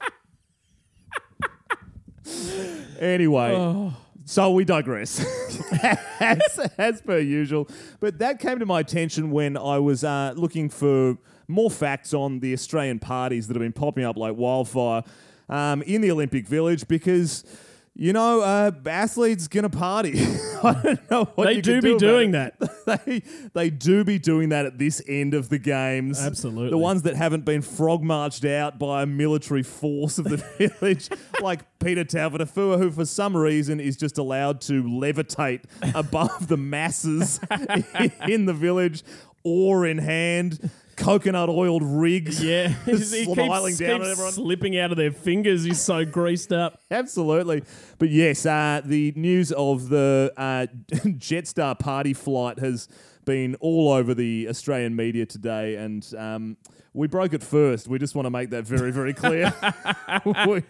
anyway, 2.99 3.93
so 4.25 4.51
we 4.51 4.65
digress, 4.65 5.25
as, 6.21 6.59
as 6.79 7.01
per 7.01 7.19
usual. 7.19 7.69
But 8.01 8.19
that 8.19 8.41
came 8.41 8.59
to 8.59 8.67
my 8.67 8.81
attention 8.81 9.31
when 9.31 9.57
I 9.57 9.79
was 9.79 10.03
uh, 10.05 10.35
looking 10.37 10.69
for 10.69 11.17
more 11.49 11.71
facts 11.71 12.13
on 12.13 12.41
the 12.41 12.53
Australian 12.53 12.99
parties 12.99 13.47
that 13.47 13.55
have 13.55 13.63
been 13.63 13.73
popping 13.73 14.05
up 14.05 14.17
like 14.17 14.37
wildfire 14.37 15.05
um, 15.49 15.83
in 15.83 16.01
the 16.01 16.11
Olympic 16.11 16.47
Village 16.47 16.87
because. 16.89 17.45
You 17.99 18.13
know, 18.13 18.43
uh, 18.43 18.73
athletes 18.85 19.49
gonna 19.49 19.71
party. 19.71 20.21
I 20.63 20.81
don't 20.83 21.11
know 21.11 21.25
what 21.35 21.47
They 21.47 21.55
you 21.55 21.63
do 21.63 21.81
be 21.81 21.91
about 21.93 22.01
doing 22.01 22.33
that. 22.33 22.55
they 23.07 23.23
they 23.55 23.71
do 23.71 24.05
be 24.05 24.19
doing 24.19 24.51
that 24.51 24.67
at 24.67 24.77
this 24.77 25.01
end 25.09 25.33
of 25.33 25.49
the 25.49 25.59
games. 25.59 26.21
Absolutely. 26.21 26.69
The 26.69 26.79
ones 26.79 27.03
that 27.03 27.17
haven't 27.17 27.47
been 27.47 27.63
frog 27.63 28.03
marched 28.03 28.45
out 28.45 28.79
by 28.79 29.03
a 29.03 29.07
military 29.07 29.63
force 29.63 30.19
of 30.19 30.25
the 30.25 30.37
village, 30.59 31.09
like 31.41 31.61
Peter 31.79 32.05
Taufua, 32.05 32.79
who 32.79 32.91
for 32.91 33.07
some 33.07 33.35
reason 33.35 33.81
is 33.81 33.97
just 33.97 34.19
allowed 34.19 34.61
to 34.63 34.83
levitate 34.83 35.63
above 35.95 36.49
the 36.49 36.59
masses 36.59 37.41
in 38.29 38.45
the 38.45 38.55
village, 38.55 39.05
oar 39.43 39.87
in 39.87 39.97
hand, 39.97 40.71
coconut 40.97 41.49
oiled 41.49 41.83
rigs. 41.83 42.43
Yeah, 42.43 42.69
he 42.85 42.97
smiling 42.97 43.73
keeps, 43.73 43.79
down 43.79 44.01
keeps 44.01 44.07
at 44.07 44.13
everyone. 44.13 44.33
slipping 44.33 44.79
out 44.79 44.91
of 44.91 44.97
their 44.97 45.13
fingers. 45.13 45.65
He's 45.65 45.81
so 45.81 46.05
greased 46.05 46.53
up. 46.53 46.81
Absolutely. 46.91 47.63
But 47.99 48.11
yes, 48.11 48.45
uh, 48.47 48.81
the 48.85 49.13
news 49.17 49.53
of 49.53 49.89
the 49.89 50.33
uh, 50.37 50.67
Jetstar 50.93 51.79
party 51.79 52.15
flight 52.15 52.59
has 52.59 52.89
been 53.25 53.57
all 53.57 53.93
over 53.93 54.15
the 54.15 54.49
Australian 54.49 54.95
media 54.97 55.27
today, 55.27 55.77
and 55.77 56.07
um, 56.17 56.57
we 56.93 57.09
broke 57.09 57.35
it 57.35 57.43
first. 57.43 57.89
We 57.89 57.99
just 57.99 58.15
want 58.15 58.27
to 58.27 58.31
make 58.31 58.51
that 58.51 58.65
very, 58.65 58.93
very 58.93 59.13
clear. 59.13 59.53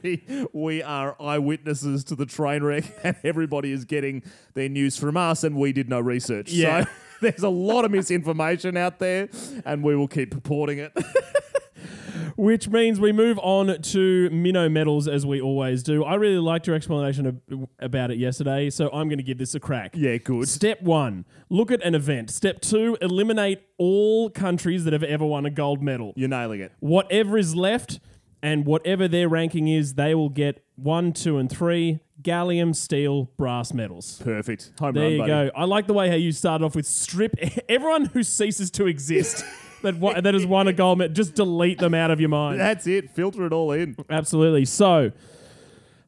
we, 0.02 0.48
we 0.52 0.82
are 0.82 1.14
eyewitnesses 1.20 2.02
to 2.04 2.16
the 2.16 2.26
train 2.26 2.62
wreck, 2.62 2.84
and 3.04 3.14
everybody 3.22 3.72
is 3.72 3.84
getting 3.84 4.22
their 4.54 4.68
news 4.68 4.96
from 4.96 5.16
us, 5.16 5.44
and 5.44 5.54
we 5.54 5.72
did 5.72 5.88
no 5.88 6.00
research. 6.00 6.50
Yeah. 6.50 6.84
So 6.84 6.90
there's 7.20 7.42
a 7.42 7.48
lot 7.48 7.84
of 7.84 7.90
misinformation 7.90 8.76
out 8.76 8.98
there, 8.98 9.28
and 9.64 9.82
we 9.82 9.96
will 9.96 10.08
keep 10.08 10.34
reporting 10.34 10.78
it. 10.78 10.92
Which 12.36 12.68
means 12.68 13.00
we 13.00 13.12
move 13.12 13.38
on 13.38 13.80
to 13.80 14.28
minnow 14.30 14.68
medals 14.68 15.08
as 15.08 15.24
we 15.24 15.40
always 15.40 15.82
do. 15.82 16.04
I 16.04 16.16
really 16.16 16.38
liked 16.38 16.66
your 16.66 16.76
explanation 16.76 17.26
ab- 17.26 17.68
about 17.78 18.10
it 18.10 18.18
yesterday, 18.18 18.68
so 18.68 18.90
I'm 18.92 19.08
going 19.08 19.18
to 19.18 19.24
give 19.24 19.38
this 19.38 19.54
a 19.54 19.60
crack. 19.60 19.94
yeah, 19.96 20.18
good. 20.18 20.46
Step 20.46 20.82
one, 20.82 21.24
look 21.48 21.70
at 21.70 21.82
an 21.82 21.94
event. 21.94 22.30
Step 22.30 22.60
two, 22.60 22.98
eliminate 23.00 23.62
all 23.78 24.28
countries 24.28 24.84
that 24.84 24.92
have 24.92 25.02
ever 25.02 25.24
won 25.24 25.46
a 25.46 25.50
gold 25.50 25.82
medal. 25.82 26.12
You're 26.14 26.28
nailing 26.28 26.60
it. 26.60 26.72
Whatever 26.80 27.38
is 27.38 27.56
left 27.56 28.00
and 28.42 28.66
whatever 28.66 29.08
their 29.08 29.30
ranking 29.30 29.68
is, 29.68 29.94
they 29.94 30.14
will 30.14 30.28
get 30.28 30.62
one, 30.74 31.12
two, 31.14 31.38
and 31.38 31.50
three 31.50 32.00
gallium, 32.22 32.74
steel, 32.74 33.24
brass 33.36 33.72
medals. 33.74 34.20
Perfect. 34.24 34.72
Home 34.80 34.94
There 34.94 35.02
run, 35.04 35.12
you 35.12 35.18
buddy. 35.18 35.30
go. 35.30 35.50
I 35.54 35.64
like 35.64 35.86
the 35.86 35.92
way 35.94 36.08
how 36.08 36.14
you 36.16 36.32
started 36.32 36.64
off 36.64 36.74
with 36.74 36.86
strip 36.86 37.34
everyone 37.68 38.06
who 38.06 38.22
ceases 38.22 38.70
to 38.72 38.86
exist 38.86 39.44
that 39.82 39.96
wa- 39.96 40.20
that 40.20 40.34
has 40.34 40.46
won 40.46 40.68
a 40.68 40.72
gold 40.72 40.98
medal. 40.98 41.14
Just 41.14 41.34
delete 41.34 41.78
them 41.78 41.94
out 41.94 42.10
of 42.10 42.20
your 42.20 42.28
mind. 42.30 42.58
That's 42.58 42.86
it. 42.86 43.10
Filter 43.10 43.46
it 43.46 43.52
all 43.52 43.72
in. 43.72 43.96
Absolutely. 44.10 44.64
So, 44.64 45.12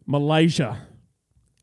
Malaysia 0.07 0.87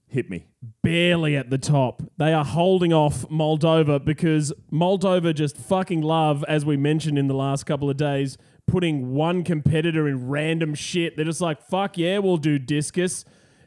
Hit 0.07 0.29
me. 0.29 0.45
barely 0.81 1.35
at 1.35 1.49
the 1.49 1.57
top. 1.57 2.01
They 2.17 2.31
are 2.31 2.45
holding 2.45 2.93
off 2.93 3.27
Moldova 3.29 4.03
because 4.03 4.53
Moldova 4.71 5.33
just 5.35 5.57
fucking 5.57 6.01
love, 6.01 6.45
as 6.47 6.63
we 6.63 6.77
mentioned 6.77 7.17
in 7.17 7.27
the 7.27 7.33
last 7.33 7.65
couple 7.65 7.89
of 7.89 7.97
days, 7.97 8.37
putting 8.67 9.13
one 9.13 9.43
competitor 9.43 10.07
in 10.07 10.29
random 10.29 10.73
shit. 10.73 11.15
They're 11.17 11.25
just 11.25 11.41
like, 11.41 11.61
fuck 11.61 11.97
yeah, 11.97 12.19
we'll 12.19 12.37
do 12.37 12.57
discus. 12.57 13.25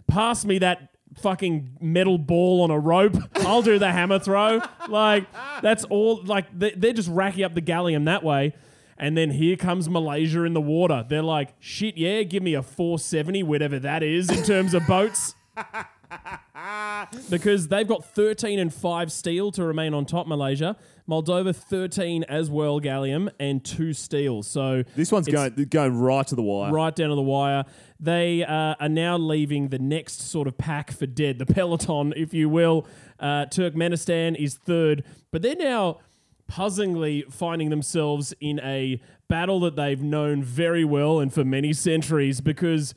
Pass 0.08 0.44
me 0.44 0.58
that 0.58 0.90
fucking 1.20 1.76
metal 1.80 2.18
ball 2.18 2.62
on 2.62 2.70
a 2.70 2.78
rope. 2.78 3.16
I'll 3.36 3.62
do 3.62 3.78
the 3.78 3.92
hammer 3.92 4.18
throw. 4.18 4.60
Like, 4.88 5.26
that's 5.62 5.84
all. 5.84 6.22
Like, 6.24 6.46
they- 6.58 6.72
they're 6.76 6.92
just 6.92 7.08
racking 7.08 7.44
up 7.44 7.54
the 7.54 7.62
gallium 7.62 8.04
that 8.06 8.22
way. 8.24 8.54
And 9.00 9.16
then 9.16 9.30
here 9.30 9.56
comes 9.56 9.88
Malaysia 9.88 10.42
in 10.42 10.54
the 10.54 10.60
water. 10.60 11.04
They're 11.08 11.22
like, 11.22 11.54
shit, 11.60 11.96
yeah, 11.96 12.24
give 12.24 12.42
me 12.42 12.54
a 12.54 12.62
470, 12.62 13.44
whatever 13.44 13.78
that 13.78 14.02
is 14.02 14.28
in 14.28 14.42
terms 14.42 14.74
of 14.74 14.84
boats 14.88 15.34
because 17.30 17.68
they've 17.68 17.86
got 17.86 18.04
13 18.04 18.58
and 18.58 18.72
5 18.72 19.12
steel 19.12 19.50
to 19.52 19.64
remain 19.64 19.94
on 19.94 20.04
top 20.04 20.26
Malaysia. 20.26 20.76
Moldova 21.08 21.54
13 21.54 22.24
as 22.24 22.50
well 22.50 22.80
gallium 22.80 23.30
and 23.40 23.64
2 23.64 23.92
steel. 23.92 24.42
So 24.42 24.84
This 24.94 25.10
one's 25.10 25.28
going 25.28 25.54
going 25.70 25.98
right 25.98 26.26
to 26.26 26.34
the 26.34 26.42
wire. 26.42 26.72
right 26.72 26.94
down 26.94 27.08
to 27.08 27.14
the 27.14 27.22
wire. 27.22 27.64
They 27.98 28.44
uh, 28.44 28.74
are 28.78 28.88
now 28.88 29.16
leaving 29.16 29.68
the 29.68 29.78
next 29.78 30.20
sort 30.30 30.46
of 30.46 30.58
pack 30.58 30.90
for 30.90 31.06
dead 31.06 31.38
the 31.38 31.46
peloton 31.46 32.12
if 32.16 32.34
you 32.34 32.48
will. 32.48 32.86
Uh, 33.18 33.46
Turkmenistan 33.46 34.36
is 34.36 34.54
third 34.54 35.04
but 35.30 35.42
they're 35.42 35.56
now 35.56 35.98
puzzlingly 36.46 37.24
finding 37.30 37.70
themselves 37.70 38.34
in 38.40 38.58
a 38.60 39.00
battle 39.28 39.60
that 39.60 39.76
they've 39.76 40.02
known 40.02 40.42
very 40.42 40.84
well 40.84 41.20
and 41.20 41.32
for 41.32 41.44
many 41.44 41.72
centuries 41.72 42.40
because 42.40 42.94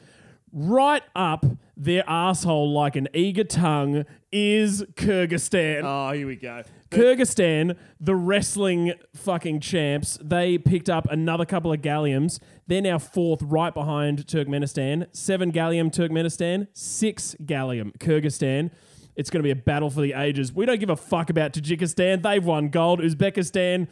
right 0.54 1.04
up 1.16 1.46
their 1.78 2.04
asshole 2.08 2.72
like 2.72 2.96
an 2.96 3.08
eager 3.14 3.44
tongue 3.44 4.06
is 4.32 4.84
Kyrgyzstan. 4.94 5.82
Oh, 5.84 6.14
here 6.14 6.28
we 6.28 6.36
go. 6.36 6.64
Kyrgyzstan, 6.92 7.76
the 8.00 8.16
wrestling 8.16 8.94
fucking 9.16 9.62
champs, 9.62 10.20
they 10.22 10.58
picked 10.58 10.90
up 10.90 11.10
another 11.10 11.46
couple 11.46 11.72
of 11.72 11.82
galliums. 11.82 12.40
They're 12.68 12.82
now 12.82 13.00
fourth, 13.00 13.42
right 13.42 13.74
behind 13.74 14.28
Turkmenistan. 14.28 15.08
Seven 15.14 15.52
gallium 15.52 15.90
Turkmenistan, 15.90 16.68
six 16.74 17.36
gallium 17.44 17.98
Kyrgyzstan. 17.98 18.72
It's 19.16 19.30
going 19.30 19.40
to 19.40 19.44
be 19.44 19.52
a 19.52 19.56
battle 19.56 19.90
for 19.90 20.02
the 20.02 20.14
ages. 20.14 20.54
We 20.54 20.66
don't 20.66 20.80
give 20.80 20.90
a 20.90 20.96
fuck 20.96 21.30
about 21.30 21.54
Tajikistan. 21.54 22.22
They've 22.24 22.44
won 22.44 22.70
gold. 22.70 23.00
Uzbekistan, 23.00 23.88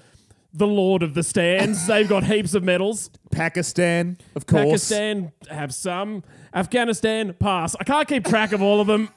the 0.53 0.67
lord 0.67 1.03
of 1.03 1.13
the 1.13 1.23
stands. 1.23 1.87
They've 1.87 2.07
got 2.07 2.23
heaps 2.23 2.53
of 2.53 2.63
medals. 2.63 3.09
Pakistan, 3.31 4.17
of 4.35 4.45
course. 4.45 4.65
Pakistan 4.65 5.31
have 5.49 5.73
some. 5.73 6.23
Afghanistan, 6.53 7.34
pass. 7.34 7.75
I 7.79 7.84
can't 7.84 8.08
keep 8.08 8.25
track 8.25 8.51
of 8.51 8.62
all 8.62 8.82
of 8.82 8.88
them. 8.88 9.10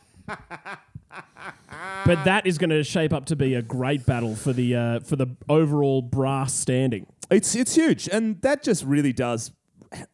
but 2.07 2.25
that 2.25 2.47
is 2.47 2.59
going 2.59 2.71
to 2.71 2.83
shape 2.85 3.13
up 3.13 3.27
to 3.27 3.37
be 3.37 3.55
a 3.55 3.63
great 3.63 4.07
battle 4.07 4.35
for 4.35 4.53
the 4.53 4.75
uh, 4.77 5.01
for 5.01 5.17
the 5.17 5.29
overall 5.49 6.03
brass 6.03 6.53
standing. 6.55 7.07
It's 7.31 7.55
it's 7.55 7.75
huge, 7.75 8.09
and 8.09 8.41
that 8.43 8.63
just 8.63 8.85
really 8.85 9.13
does 9.13 9.53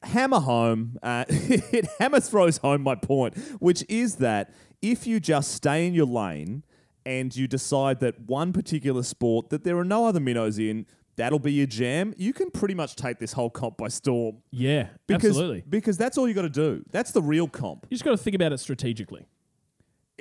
hammer 0.02 0.40
home. 0.40 0.98
Uh, 1.02 1.24
it 1.28 1.86
hammer 1.98 2.20
throws 2.20 2.58
home 2.58 2.82
my 2.82 2.94
point, 2.94 3.36
which 3.60 3.84
is 3.88 4.16
that 4.16 4.52
if 4.82 5.06
you 5.06 5.20
just 5.20 5.52
stay 5.52 5.86
in 5.86 5.94
your 5.94 6.06
lane 6.06 6.64
and 7.04 7.34
you 7.34 7.48
decide 7.48 8.00
that 8.00 8.20
one 8.20 8.52
particular 8.52 9.02
sport 9.02 9.50
that 9.50 9.64
there 9.64 9.78
are 9.78 9.84
no 9.84 10.06
other 10.06 10.20
minnows 10.20 10.58
in, 10.58 10.86
that'll 11.18 11.38
be 11.38 11.52
your 11.52 11.66
jam. 11.66 12.14
You 12.16 12.32
can 12.32 12.50
pretty 12.50 12.74
much 12.74 12.96
take 12.96 13.18
this 13.18 13.32
whole 13.32 13.50
comp 13.50 13.76
by 13.76 13.88
storm. 13.88 14.38
Yeah, 14.50 14.88
Because, 15.06 15.30
absolutely. 15.30 15.64
Because 15.68 15.98
that's 15.98 16.16
all 16.16 16.26
you 16.26 16.32
got 16.32 16.42
to 16.42 16.48
do. 16.48 16.84
That's 16.90 17.10
the 17.12 17.20
real 17.20 17.48
comp. 17.48 17.86
You 17.90 17.96
just 17.96 18.04
got 18.04 18.12
to 18.12 18.16
think 18.16 18.34
about 18.34 18.52
it 18.52 18.58
strategically. 18.58 19.26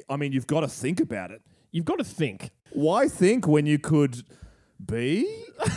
I 0.09 0.17
mean, 0.17 0.31
you've 0.33 0.47
got 0.47 0.61
to 0.61 0.67
think 0.67 0.99
about 0.99 1.31
it. 1.31 1.41
You've 1.71 1.85
got 1.85 1.99
to 1.99 2.03
think. 2.03 2.49
Why 2.71 3.07
think 3.07 3.47
when 3.47 3.65
you 3.65 3.79
could 3.79 4.23
be? 4.83 5.25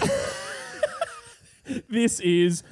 This 1.89 2.19
is 2.19 2.65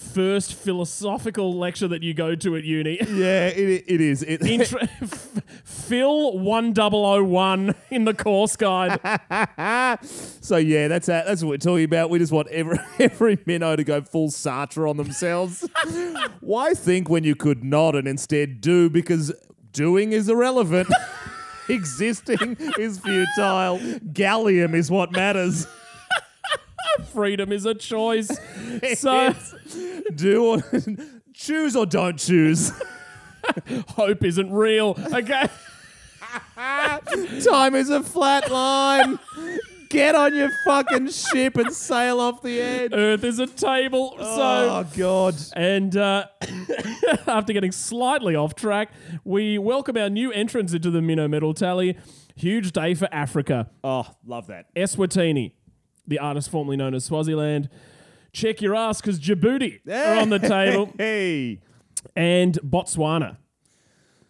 first 0.00 0.54
philosophical 0.54 1.54
lecture 1.56 1.86
that 1.88 2.02
you 2.02 2.14
go 2.14 2.34
to 2.34 2.56
at 2.56 2.64
uni. 2.64 2.98
Yeah, 3.10 3.48
it, 3.48 3.84
it 3.86 4.00
is. 4.00 4.22
It, 4.22 4.42
Intro- 4.46 4.80
Phil 5.64 6.38
1001 6.38 7.74
in 7.90 8.04
the 8.04 8.14
course 8.14 8.56
guide. 8.56 8.98
So 10.42 10.56
yeah, 10.56 10.88
that's 10.88 11.06
that. 11.06 11.26
That's 11.26 11.42
what 11.44 11.50
we're 11.50 11.56
talking 11.58 11.84
about. 11.84 12.10
We 12.10 12.18
just 12.18 12.32
want 12.32 12.48
every 12.48 12.78
every 12.98 13.38
minnow 13.46 13.76
to 13.76 13.84
go 13.84 14.00
full 14.00 14.28
Sartre 14.28 14.88
on 14.88 14.96
themselves. 14.96 15.68
Why 16.40 16.72
think 16.74 17.08
when 17.08 17.22
you 17.22 17.36
could 17.36 17.62
not 17.62 17.94
and 17.94 18.08
instead 18.08 18.60
do? 18.60 18.88
Because 18.90 19.32
doing 19.72 20.12
is 20.12 20.28
irrelevant. 20.28 20.88
Existing 21.68 22.56
is 22.78 22.98
futile. 22.98 23.78
Gallium 24.12 24.74
is 24.74 24.90
what 24.90 25.12
matters. 25.12 25.66
Freedom 27.12 27.52
is 27.52 27.64
a 27.66 27.74
choice. 27.74 28.30
So 28.96 29.34
Do 30.14 30.44
or 30.46 30.62
choose 31.34 31.76
or 31.76 31.86
don't 31.86 32.18
choose. 32.18 32.72
hope 33.88 34.24
isn't 34.24 34.52
real. 34.52 34.96
Okay. 35.12 35.48
Time 37.44 37.74
is 37.74 37.90
a 37.90 38.02
flat 38.02 38.50
line. 38.50 39.18
get 39.88 40.14
on 40.14 40.34
your 40.34 40.50
fucking 40.64 41.08
ship 41.10 41.56
and 41.56 41.72
sail 41.72 42.20
off 42.20 42.42
the 42.42 42.60
edge. 42.60 42.92
Earth 42.94 43.24
is 43.24 43.38
a 43.38 43.46
table. 43.46 44.14
So 44.18 44.24
oh 44.26 44.86
God. 44.96 45.34
And 45.54 45.96
uh, 45.96 46.26
after 47.26 47.52
getting 47.52 47.72
slightly 47.72 48.34
off 48.36 48.54
track, 48.54 48.92
we 49.24 49.58
welcome 49.58 49.96
our 49.96 50.10
new 50.10 50.30
entrants 50.32 50.72
into 50.72 50.90
the 50.90 51.02
Minnow 51.02 51.28
Medal 51.28 51.54
tally. 51.54 51.96
Huge 52.36 52.72
day 52.72 52.94
for 52.94 53.08
Africa. 53.12 53.68
Oh, 53.84 54.06
love 54.24 54.46
that. 54.46 54.74
Eswatini, 54.74 55.52
the 56.10 56.18
artist 56.18 56.50
formerly 56.50 56.76
known 56.76 56.94
as 56.94 57.06
Swaziland. 57.06 57.70
Check 58.34 58.60
your 58.60 58.76
ass 58.76 59.00
because 59.00 59.18
Djibouti 59.18 59.80
are 59.88 60.20
on 60.20 60.28
the 60.28 60.38
table. 60.56 60.92
Hey. 60.98 61.60
And 62.14 62.58
Botswana. 62.62 63.38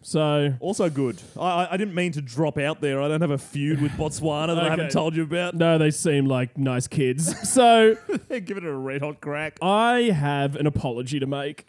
So, 0.03 0.55
Also 0.59 0.89
good. 0.89 1.21
I, 1.39 1.67
I- 1.71 1.77
didn't 1.77 1.93
mean 1.93 2.11
to 2.13 2.21
drop 2.21 2.57
out 2.57 2.81
there. 2.81 2.99
I 3.01 3.07
don't 3.07 3.21
have 3.21 3.29
a 3.29 3.37
feud 3.37 3.81
with 3.81 3.91
Botswana 3.91 4.55
that 4.55 4.63
I 4.65 4.69
haven't 4.69 4.89
told 4.91 5.15
you 5.15 5.21
about. 5.23 5.53
no, 5.53 5.77
they 5.77 5.91
seem 5.91 6.25
like 6.25 6.57
nice 6.57 6.87
kids. 6.87 7.47
So, 7.47 7.95
Give 8.29 8.57
it 8.57 8.63
a 8.63 8.73
red 8.73 9.01
hot 9.01 9.21
crack. 9.21 9.59
I 9.61 10.03
have 10.13 10.55
an 10.55 10.65
apology 10.65 11.19
to 11.19 11.27
make. 11.27 11.67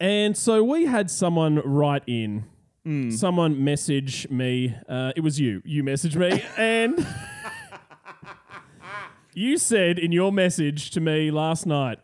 And 0.00 0.36
so 0.36 0.64
we 0.64 0.86
had 0.86 1.08
someone 1.10 1.56
write 1.64 2.02
in, 2.08 2.46
someone 3.10 3.62
message 3.62 4.28
me. 4.30 4.74
Uh, 4.88 5.12
it 5.14 5.20
was 5.20 5.38
you. 5.38 5.62
You 5.64 5.84
messaged 5.84 6.16
me. 6.16 6.42
and 6.56 7.06
you 9.34 9.58
said 9.58 9.98
in 9.98 10.12
your 10.12 10.32
message 10.32 10.90
to 10.92 11.00
me 11.00 11.30
last 11.30 11.66
night, 11.66 11.98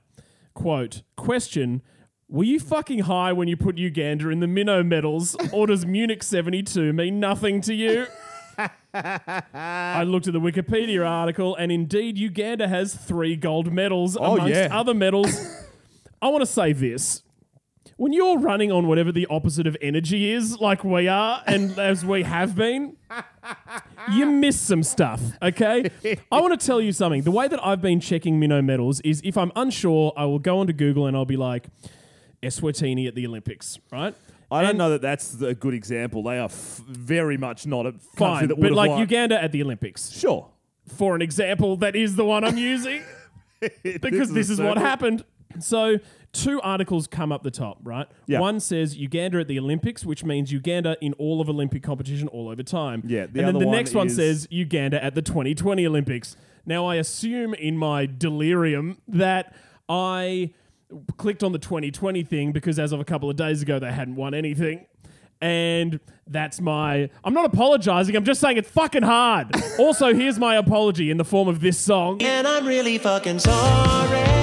quote, 0.55 1.03
question, 1.17 1.83
were 2.29 2.45
you 2.45 2.59
fucking 2.59 3.01
high 3.01 3.33
when 3.33 3.49
you 3.49 3.57
put 3.57 3.79
Uganda 3.79 4.31
in 4.31 4.41
the 4.41 4.47
minnow 4.47 4.83
medals, 4.83 5.37
or 5.53 5.67
does 5.67 5.87
Munich 5.87 6.23
72 6.23 6.93
mean 6.93 7.21
nothing 7.21 7.61
to 7.63 7.75
you? 7.75 8.07
I 8.95 10.03
looked 10.05 10.27
at 10.27 10.33
the 10.33 10.41
Wikipedia 10.41 11.07
article, 11.09 11.55
and 11.57 11.71
indeed, 11.71 12.17
Uganda 12.19 12.67
has 12.69 12.95
three 12.95 13.37
gold 13.37 13.73
medals 13.73 14.17
Oh, 14.17 14.35
amongst 14.35 14.55
yeah. 14.55 14.69
other 14.73 14.95
medals. 14.95 15.37
I 16.23 16.29
want 16.29 16.43
to 16.43 16.47
say 16.51 16.73
this. 16.73 17.23
When 17.97 18.13
you're 18.13 18.39
running 18.39 18.71
on 18.73 18.87
whatever 18.87 19.13
the 19.13 19.27
opposite 19.31 19.67
of 19.67 19.77
energy 19.81 20.33
is, 20.33 20.59
like 20.61 20.85
we 20.85 21.09
are, 21.09 21.43
and 21.47 21.79
as 21.79 22.05
we 22.05 22.23
have 22.25 22.55
been, 22.55 22.97
you 24.13 24.27
miss 24.27 24.61
some 24.61 24.83
stuff, 24.83 25.21
okay? 25.43 25.91
I 26.31 26.41
want 26.41 26.59
to 26.59 26.67
tell 26.67 26.81
you 26.81 26.93
something. 26.93 27.23
The 27.23 27.31
way 27.31 27.49
that 27.49 27.65
I've 27.65 27.81
been 27.81 28.01
checking 28.01 28.39
minnow 28.39 28.61
medals 28.63 29.01
is 29.01 29.21
if 29.25 29.37
I'm 29.37 29.53
unsure, 29.57 30.13
I 30.17 30.25
will 30.27 30.39
go 30.39 30.59
onto 30.59 30.73
Google 30.73 31.07
and 31.07 31.17
I'll 31.17 31.25
be 31.25 31.37
like, 31.37 31.67
Eswatini 32.43 33.07
at 33.09 33.15
the 33.15 33.27
Olympics, 33.27 33.79
right? 33.91 34.15
I 34.51 34.63
don't 34.63 34.77
know 34.77 34.91
that 34.91 35.03
that's 35.03 35.41
a 35.43 35.55
good 35.55 35.75
example. 35.75 36.23
They 36.23 36.39
are 36.39 36.45
f- 36.45 36.81
very 36.89 37.37
much 37.37 37.67
not 37.67 37.87
a 37.87 37.93
country 37.93 38.01
Fine, 38.15 38.49
that 38.49 38.57
would 38.59 38.63
but 38.63 38.69
have 38.69 38.77
like 38.77 38.91
won. 38.91 39.01
Uganda 39.01 39.43
at 39.43 39.51
the 39.53 39.63
Olympics. 39.63 40.11
Sure. 40.11 40.49
for 40.97 41.17
an 41.17 41.23
example 41.23 41.77
that 41.79 41.97
is 41.97 42.15
the 42.15 42.25
one 42.25 42.45
I'm 42.45 42.57
using 42.59 43.03
because 43.83 44.33
this 44.33 44.51
is, 44.51 44.61
what 44.61 44.79
happened. 44.79 45.25
So, 45.59 45.99
two 46.37 46.61
articles 46.61 47.07
come 47.07 47.33
up 47.33 47.43
the 47.43 47.51
top, 47.51 47.79
right? 47.83 48.07
Yeah. 48.27 48.41
One 48.41 48.61
says 48.61 48.97
Uganda 48.97 49.41
at 49.41 49.49
the 49.49 49.59
Olympics, 49.59 50.05
which 50.05 50.25
means 50.25 50.53
Uganda 50.53 50.97
in 51.01 51.13
all 51.15 51.41
of 51.41 51.49
Olympic 51.49 51.83
competition 51.83 52.29
all 52.29 52.49
over 52.49 52.63
time. 52.63 53.03
Yeah, 53.07 53.27
the 53.27 53.41
and 53.41 53.49
then 53.49 53.59
the 53.59 53.67
one 53.67 53.77
next 53.77 53.95
one 53.95 54.09
is- 54.09 54.17
says 54.17 54.49
Uganda 54.51 55.03
at 55.03 55.15
the 55.15 55.23
2020 55.23 55.87
Olympics. 55.87 56.37
Now, 56.65 56.87
I 56.87 56.97
assume 56.97 57.55
in 57.55 57.79
my 57.79 58.07
delirium 58.07 58.99
that 59.09 59.55
I 59.89 60.51
clicked 61.17 61.43
on 61.43 61.53
the 61.53 61.59
2020 61.59 62.23
thing 62.25 62.53
because 62.53 62.79
as 62.79 62.93
of 62.93 63.01
a 63.01 63.05
couple 63.05 63.31
of 63.31 63.37
days 63.37 63.63
ago, 63.63 63.79
they 63.79 63.93
hadn't 63.93 64.17
won 64.17 64.35
anything. 64.35 64.87
And 65.41 66.01
that's 66.27 66.61
my. 66.61 67.11
I'm 67.23 67.35
not 67.35 67.45
apologizing. 67.45 68.17
I'm 68.17 68.25
just 68.25 68.41
saying 68.41 68.57
it's 68.57 68.71
fucking 68.71 69.03
hard. 69.03 69.55
also, 69.79 70.15
here's 70.15 70.39
my 70.39 70.57
apology 70.57 71.11
in 71.11 71.19
the 71.19 71.25
form 71.25 71.47
of 71.47 71.61
this 71.61 71.79
song. 71.79 72.23
And 72.23 72.49
I'm 72.49 72.67
really 72.67 72.99
fucking 72.99 73.41
sorry. 73.41 74.36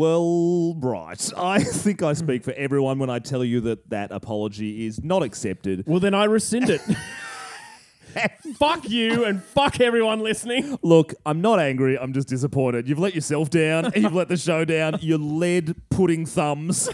Well, 0.00 0.76
right. 0.76 1.32
I 1.36 1.62
think 1.62 2.02
I 2.02 2.14
speak 2.14 2.42
for 2.42 2.54
everyone 2.54 2.98
when 2.98 3.10
I 3.10 3.18
tell 3.18 3.44
you 3.44 3.60
that 3.60 3.90
that 3.90 4.12
apology 4.12 4.86
is 4.86 5.04
not 5.04 5.22
accepted. 5.22 5.84
Well, 5.86 6.00
then 6.00 6.14
I 6.14 6.24
rescind 6.24 6.70
it. 6.70 6.80
fuck 8.56 8.88
you 8.88 9.26
and 9.26 9.42
fuck 9.42 9.78
everyone 9.78 10.20
listening. 10.20 10.78
Look, 10.80 11.12
I'm 11.26 11.42
not 11.42 11.60
angry. 11.60 11.98
I'm 11.98 12.14
just 12.14 12.28
disappointed. 12.28 12.88
You've 12.88 12.98
let 12.98 13.14
yourself 13.14 13.50
down. 13.50 13.92
You've 13.94 14.14
let 14.14 14.28
the 14.28 14.38
show 14.38 14.64
down. 14.64 14.96
Your 15.02 15.18
lead 15.18 15.76
pudding 15.90 16.24
thumbs. 16.24 16.88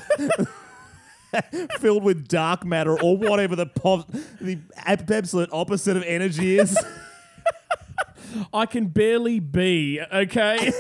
Filled 1.79 2.03
with 2.03 2.27
dark 2.27 2.65
matter 2.65 3.01
or 3.01 3.17
whatever 3.17 3.55
the 3.55 3.67
pop, 3.67 4.11
the 4.41 4.59
ab- 4.79 5.09
absolute 5.09 5.51
opposite 5.53 5.97
of 5.97 6.03
energy 6.03 6.59
is. 6.59 6.77
I 8.53 8.67
can 8.67 8.89
barely 8.89 9.39
be, 9.39 10.01
okay? 10.13 10.73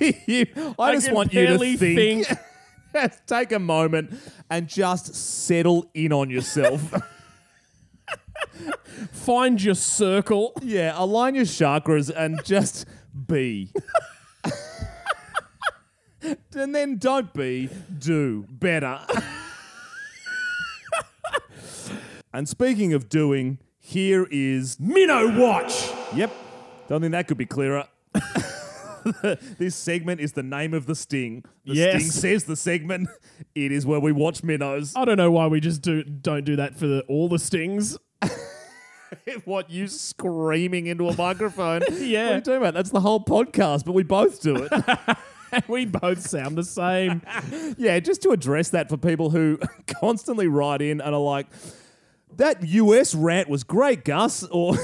You- 0.26 0.46
I, 0.78 0.82
I 0.90 0.94
just 0.94 1.12
want 1.12 1.32
you 1.32 1.46
to 1.46 1.58
think. 1.76 2.26
think. 2.26 2.38
Take 3.26 3.52
a 3.52 3.58
moment 3.58 4.18
and 4.48 4.66
just 4.68 5.14
settle 5.14 5.90
in 5.94 6.12
on 6.12 6.30
yourself. 6.30 6.94
Find 9.12 9.62
your 9.62 9.74
circle. 9.74 10.52
yeah, 10.62 10.92
align 10.96 11.34
your 11.34 11.44
chakras 11.44 12.10
and 12.14 12.42
just 12.44 12.86
be. 13.26 13.70
and 16.54 16.74
then 16.74 16.96
don't 16.96 17.32
be, 17.34 17.68
do 17.98 18.46
better. 18.48 19.00
and 22.32 22.48
speaking 22.48 22.94
of 22.94 23.08
doing, 23.10 23.58
here 23.78 24.26
is 24.30 24.80
Minnow 24.80 25.38
Watch. 25.38 25.90
Yep. 26.14 26.32
Don't 26.88 27.00
think 27.02 27.12
that 27.12 27.28
could 27.28 27.38
be 27.38 27.46
clearer. 27.46 27.86
this 29.58 29.74
segment 29.74 30.20
is 30.20 30.32
the 30.32 30.42
name 30.42 30.74
of 30.74 30.86
the 30.86 30.94
sting. 30.94 31.44
The 31.64 31.74
Yes. 31.74 31.94
sting 32.02 32.10
says 32.10 32.44
the 32.44 32.56
segment. 32.56 33.08
It 33.54 33.70
is 33.72 33.84
where 33.86 34.00
we 34.00 34.12
watch 34.12 34.42
minnows. 34.42 34.94
I 34.96 35.04
don't 35.04 35.16
know 35.16 35.30
why 35.30 35.46
we 35.46 35.60
just 35.60 35.82
do 35.82 36.02
don't 36.04 36.44
do 36.44 36.56
that 36.56 36.74
for 36.76 36.86
the, 36.86 37.02
all 37.08 37.28
the 37.28 37.38
stings. 37.38 37.96
what 39.44 39.70
you 39.70 39.86
screaming 39.88 40.86
into 40.86 41.08
a 41.08 41.16
microphone? 41.16 41.82
Yeah. 41.90 42.24
What 42.26 42.32
are 42.32 42.34
you 42.36 42.40
talking 42.42 42.56
about? 42.58 42.74
That's 42.74 42.90
the 42.90 43.00
whole 43.00 43.20
podcast, 43.20 43.84
but 43.84 43.92
we 43.92 44.02
both 44.02 44.40
do 44.42 44.56
it. 44.70 45.16
we 45.68 45.84
both 45.86 46.20
sound 46.26 46.56
the 46.56 46.64
same. 46.64 47.22
yeah, 47.78 47.98
just 48.00 48.22
to 48.22 48.30
address 48.30 48.70
that 48.70 48.88
for 48.88 48.96
people 48.96 49.30
who 49.30 49.58
constantly 49.86 50.48
write 50.48 50.82
in 50.82 51.00
and 51.00 51.14
are 51.14 51.20
like, 51.20 51.46
that 52.36 52.62
US 52.66 53.14
rant 53.14 53.48
was 53.48 53.64
great, 53.64 54.04
Gus, 54.04 54.42
or 54.44 54.74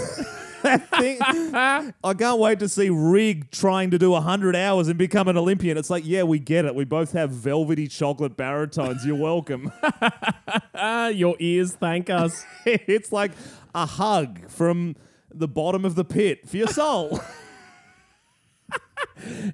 that 0.64 0.88
thing. 0.98 1.18
I 1.22 2.14
can't 2.14 2.38
wait 2.38 2.58
to 2.60 2.68
see 2.68 2.90
Rig 2.90 3.50
trying 3.50 3.90
to 3.90 3.98
do 3.98 4.10
100 4.10 4.56
hours 4.56 4.88
and 4.88 4.98
become 4.98 5.28
an 5.28 5.36
Olympian. 5.36 5.76
It's 5.76 5.90
like, 5.90 6.04
yeah, 6.06 6.22
we 6.22 6.38
get 6.38 6.64
it. 6.64 6.74
We 6.74 6.84
both 6.84 7.12
have 7.12 7.30
velvety 7.30 7.88
chocolate 7.88 8.36
baritones. 8.36 9.04
You're 9.04 9.16
welcome. 9.16 9.72
Your 11.14 11.36
ears 11.38 11.72
thank 11.74 12.10
us. 12.10 12.44
it's 12.64 13.12
like 13.12 13.32
a 13.74 13.86
hug 13.86 14.48
from 14.48 14.96
the 15.32 15.48
bottom 15.48 15.84
of 15.84 15.94
the 15.94 16.04
pit 16.04 16.48
for 16.48 16.56
your 16.56 16.68
soul. 16.68 17.20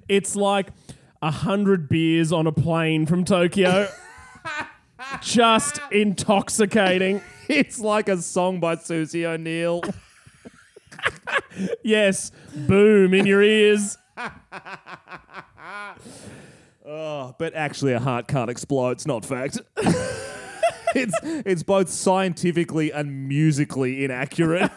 It's 0.07 0.35
like 0.35 0.67
a 1.21 1.31
hundred 1.31 1.89
beers 1.89 2.31
on 2.31 2.47
a 2.47 2.51
plane 2.51 3.05
from 3.05 3.23
Tokyo. 3.23 3.87
Just 5.21 5.79
intoxicating. 5.91 7.21
it's 7.47 7.79
like 7.79 8.09
a 8.09 8.17
song 8.21 8.59
by 8.59 8.75
Susie 8.75 9.25
O'Neill. 9.25 9.81
Yes, 11.83 12.31
boom 12.55 13.13
in 13.13 13.25
your 13.25 13.41
ears. 13.41 13.97
Oh, 16.85 17.35
but 17.37 17.53
actually, 17.53 17.93
a 17.93 17.99
heart 17.99 18.27
can't 18.27 18.49
explode. 18.49 18.91
It's 18.91 19.05
not 19.05 19.23
fact. 19.25 19.59
it's 20.95 21.13
it's 21.23 21.63
both 21.63 21.89
scientifically 21.89 22.91
and 22.91 23.27
musically 23.27 24.03
inaccurate. 24.03 24.71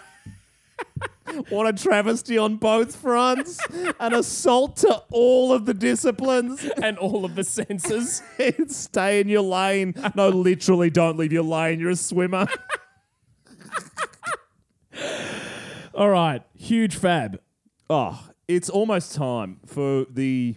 what 1.49 1.67
a 1.67 1.73
travesty 1.73 2.37
on 2.37 2.57
both 2.57 2.97
fronts. 2.97 3.59
An 3.99 4.13
assault 4.13 4.77
to 4.79 5.03
all 5.11 5.53
of 5.53 5.65
the 5.65 5.75
disciplines. 5.75 6.65
and 6.83 6.99
all 6.99 7.25
of 7.25 7.35
the 7.35 7.45
senses. 7.45 8.23
Stay 8.69 9.21
in 9.21 9.29
your 9.29 9.43
lane. 9.43 9.95
No, 10.15 10.29
literally, 10.29 10.91
don't 10.91 11.17
leave 11.17 11.33
your 11.33 11.45
lane. 11.45 11.81
You're 11.81 11.91
a 11.91 11.97
swimmer. 11.97 12.47
All 15.95 16.09
right, 16.09 16.43
huge 16.57 16.97
fab. 16.97 17.39
Oh, 17.91 18.29
it's 18.49 18.71
almost 18.71 19.15
time 19.15 19.61
for 19.67 20.07
the 20.11 20.57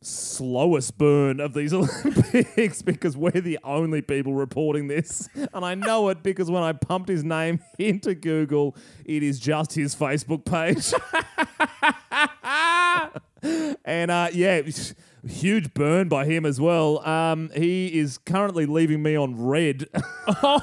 slowest 0.00 0.96
burn 0.96 1.40
of 1.40 1.54
these 1.54 1.72
Olympics 1.74 2.82
because 2.82 3.16
we're 3.16 3.32
the 3.32 3.58
only 3.64 4.00
people 4.00 4.34
reporting 4.34 4.86
this. 4.86 5.28
And 5.52 5.64
I 5.64 5.74
know 5.74 6.08
it 6.10 6.22
because 6.22 6.52
when 6.52 6.62
I 6.62 6.72
pumped 6.72 7.08
his 7.08 7.24
name 7.24 7.58
into 7.80 8.14
Google, 8.14 8.76
it 9.04 9.24
is 9.24 9.40
just 9.40 9.72
his 9.72 9.96
Facebook 9.96 10.44
page. 10.44 10.94
and 13.84 14.10
uh, 14.12 14.28
yeah, 14.32 14.62
Huge 15.28 15.74
burn 15.74 16.08
by 16.08 16.24
him 16.24 16.46
as 16.46 16.60
well. 16.60 17.06
Um, 17.06 17.50
he 17.54 17.98
is 17.98 18.18
currently 18.18 18.66
leaving 18.66 19.02
me 19.02 19.16
on 19.16 19.40
red. 19.40 19.88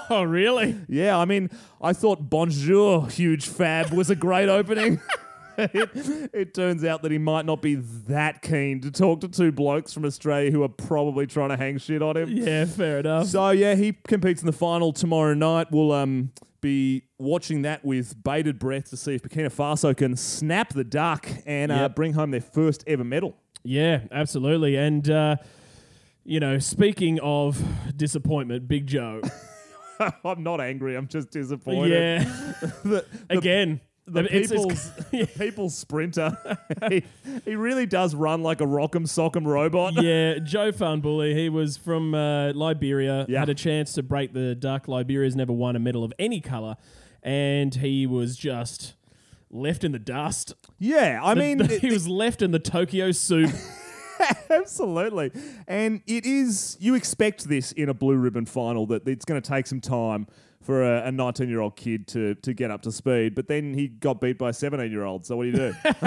Oh, 0.10 0.23
really? 0.23 0.78
yeah, 0.89 1.17
I 1.17 1.23
mean, 1.23 1.49
I 1.82 1.93
thought 1.93 2.30
Bonjour, 2.30 3.08
huge 3.08 3.47
fab, 3.47 3.93
was 3.93 4.10
a 4.10 4.15
great 4.15 4.49
opening. 4.49 4.99
it, 5.58 6.30
it 6.34 6.54
turns 6.54 6.84
out 6.84 7.02
that 7.04 7.12
he 7.12 7.17
might 7.17 7.45
not 7.45 7.62
be 7.62 7.76
that 7.76 8.41
keen 8.41 8.82
to 8.82 8.91
talk 8.91 9.21
to 9.21 9.30
two 9.30 9.52
blokes 9.52 9.93
from 9.93 10.04
Australia 10.06 10.52
who 10.52 10.63
are 10.63 10.69
probably 10.69 11.26
trying 11.28 11.49
to 11.49 11.58
hang 11.58 11.78
shit 11.78 12.02
on 12.02 12.17
him. 12.17 12.30
Yeah, 12.30 12.65
fair 12.65 12.99
enough. 12.99 13.28
So 13.28 13.52
yeah, 13.52 13.76
he 13.76 13.93
competes 14.08 14.41
in 14.41 14.47
the 14.47 14.52
final 14.52 14.91
tomorrow 14.91 15.34
night. 15.34 15.67
We'll 15.71 15.91
um 15.91 16.32
be 16.62 17.04
watching 17.19 17.62
that 17.63 17.84
with 17.84 18.21
bated 18.23 18.58
breath 18.58 18.89
to 18.89 18.97
see 18.97 19.15
if 19.15 19.21
Burkina 19.23 19.54
Faso 19.54 19.95
can 19.95 20.15
snap 20.15 20.73
the 20.73 20.84
duck 20.84 21.28
and 21.45 21.71
uh, 21.71 21.89
bring 21.89 22.13
home 22.13 22.32
their 22.32 22.41
first 22.41 22.84
ever 22.88 23.04
medal. 23.04 23.36
Yeah, 23.63 24.02
absolutely. 24.12 24.76
And, 24.76 25.10
uh, 25.10 25.36
you 26.23 26.39
know, 26.39 26.60
speaking 26.60 27.19
of 27.21 27.62
disappointment, 27.95 28.67
Big 28.67 28.88
Joe. 28.88 29.21
I'm 30.26 30.43
not 30.43 30.60
angry. 30.60 30.95
I'm 30.95 31.08
just 31.08 31.32
disappointed. 31.32 31.91
yeah. 31.91 32.23
The, 32.84 33.06
the, 33.30 33.38
Again. 33.38 33.80
the 34.06 34.21
it's- 34.26 34.52
it's- 34.52 34.52
people's 34.52 34.91
the 35.12 35.26
people's 35.38 35.78
sprinter. 35.78 36.38
he, 36.89 37.04
he 37.45 37.56
really 37.56 37.86
does 37.86 38.13
run 38.15 38.43
like 38.43 38.60
a 38.60 38.65
rock'em 38.65 39.04
sock'em 39.08 39.45
robot. 39.45 39.93
yeah, 40.02 40.39
Joe 40.39 40.71
Fahnbulleh, 40.73 41.36
he 41.36 41.47
was 41.49 41.78
from 41.78 42.13
uh, 42.13 42.52
Liberia, 42.54 43.26
Yeah. 43.30 43.39
had 43.39 43.49
a 43.49 43.54
chance 43.56 43.93
to 43.93 44.04
break 44.04 44.34
the 44.34 44.56
duck. 44.56 44.88
Liberia's 44.89 45.36
never 45.38 45.54
won 45.54 45.76
a 45.76 45.80
medal 45.80 46.04
of 46.04 46.12
any 46.19 46.41
colour, 46.41 46.76
and 47.21 47.73
he 47.76 48.06
was 48.08 48.36
just 48.36 48.95
left 49.54 49.84
in 49.84 49.92
the 49.94 50.00
dust. 50.00 50.54
Yeah, 50.80 51.20
I 51.24 51.34
The- 51.34 51.39
mean, 51.39 51.58
the- 51.60 51.76
it- 51.76 51.82
he 51.82 51.92
was 51.92 52.08
left 52.08 52.42
in 52.42 52.52
the 52.52 52.60
Tokyo 52.60 53.12
soup. 53.12 53.52
Absolutely. 54.50 55.32
And 55.68 56.02
it 56.08 56.26
is, 56.26 56.78
you 56.80 56.96
expect 56.96 57.48
this 57.48 57.72
in 57.74 57.89
a 57.89 57.94
blue 57.94 58.16
ribbon 58.16 58.46
final 58.46 58.86
that 58.88 59.08
it's 59.08 59.26
going 59.26 59.42
to 59.42 59.48
take 59.48 59.68
some 59.68 59.82
time 59.82 60.28
for 60.62 60.82
a 60.82 61.12
19 61.12 61.50
year 61.50 61.60
old 61.60 61.76
kid 61.76 62.08
to, 62.08 62.36
to 62.36 62.54
get 62.54 62.72
up 62.72 62.82
to 62.84 62.92
speed. 62.92 63.36
But 63.36 63.48
then 63.48 63.74
he 63.74 63.88
got 63.89 64.22
beat 64.22 64.38
by 64.38 64.50
a 64.50 64.54
17 64.54 64.89
year 64.92 65.04
old. 65.04 65.26
So 65.26 65.36
what 65.36 65.44
do 65.44 65.50
you 65.50 65.58
do? 65.58 65.74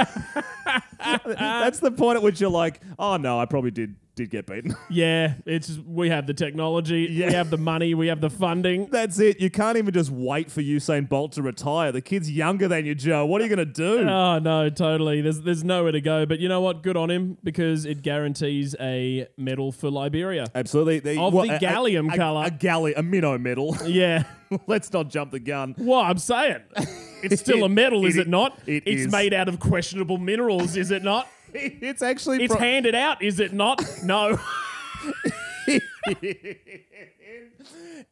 That's 1.27 1.81
the 1.81 1.91
point 1.91 2.17
at 2.17 2.23
which 2.23 2.41
you're 2.41 2.51
like, 2.51 2.81
oh 2.99 3.17
no, 3.17 3.39
I 3.39 3.45
probably 3.45 3.71
did 3.71 3.97
did 4.17 4.31
get 4.31 4.47
beaten. 4.47 4.75
yeah, 4.91 5.35
it's 5.45 5.79
we 5.87 6.09
have 6.09 6.27
the 6.27 6.35
technology, 6.35 7.07
Yeah. 7.11 7.27
we 7.29 7.33
have 7.35 7.51
the 7.51 7.59
money, 7.59 7.95
we 7.95 8.09
have 8.09 8.21
the 8.21 8.31
funding. 8.31 8.87
That's 8.91 9.21
it. 9.21 9.41
You 9.41 9.51
can't 9.51 9.77
even 9.77 9.93
just 9.93 10.11
wait 10.11 10.51
for 10.51 10.63
Usain 10.63 11.09
Bolt 11.09 11.33
to 11.33 11.43
retire. 11.43 11.93
The 11.93 12.01
kid's 12.01 12.31
younger 12.31 12.67
than 12.67 12.87
you, 12.87 12.95
Joe. 12.95 13.27
What 13.27 13.41
are 13.41 13.45
you 13.47 13.55
going 13.55 13.67
to 13.67 13.73
do? 13.73 14.09
Oh 14.09 14.39
no, 14.39 14.69
totally. 14.71 15.21
There's 15.21 15.43
there's 15.43 15.63
nowhere 15.63 15.93
to 15.93 16.01
go. 16.01 16.27
But 16.27 16.41
you 16.41 16.49
know 16.49 16.61
what? 16.63 16.83
Good 16.83 16.97
on 16.97 17.11
him 17.11 17.37
because 17.45 17.85
it 17.85 18.03
guarantees 18.03 18.75
a 18.81 19.29
medal 19.37 19.71
for 19.71 19.91
Liberia. 19.91 20.47
Absolutely. 20.55 20.99
The, 21.01 21.21
Of 21.21 21.33
the 21.35 21.39
a- 21.41 21.57
a- 21.57 21.59
gallium 21.61 22.13
a, 22.13 22.17
colour. 22.17 22.47
A, 22.47 22.51
galley, 22.51 22.95
a 22.95 23.03
minnow 23.03 23.39
medal. 23.39 23.77
Yeah. 23.87 24.25
Let's 24.69 24.93
not 24.93 25.09
jump 25.11 25.33
the 25.33 25.41
gun. 25.41 25.75
Well, 25.77 25.99
I'm 26.01 26.19
saying 26.19 26.59
it's 27.23 27.41
still 27.41 27.65
a 27.65 27.69
medal, 27.69 28.07
is 28.07 28.17
It- 28.17 28.23
it 28.23 28.29
not? 28.29 28.57
it 28.67 28.85
it's 28.87 29.03
is. 29.07 29.13
made 29.13 29.35
out 29.35 29.49
of 29.49 29.59
questionable 29.59 30.19
minerals, 30.19 30.77
is 30.77 30.91
it 30.93 31.03
not? 31.03 31.29
It's 31.55 32.03
actually 32.03 32.45
It's 32.45 32.53
pro- 32.55 32.61
handed 32.63 32.95
out, 32.95 33.23
is 33.23 33.41
it 33.41 33.53
not? 33.53 33.83
No. 34.05 34.39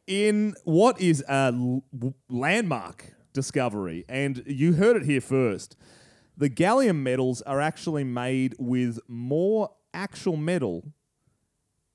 in 0.07 0.55
what 0.63 0.99
is 1.01 1.23
a 1.27 1.51
l- 1.53 1.83
landmark 2.29 3.13
discovery, 3.33 4.05
and 4.09 4.43
you 4.45 4.73
heard 4.73 4.95
it 4.97 5.03
here 5.05 5.21
first. 5.21 5.75
The 6.37 6.49
gallium 6.49 6.97
metals 6.97 7.41
are 7.43 7.61
actually 7.61 8.03
made 8.03 8.55
with 8.59 8.99
more 9.07 9.71
actual 9.93 10.35
metal 10.35 10.83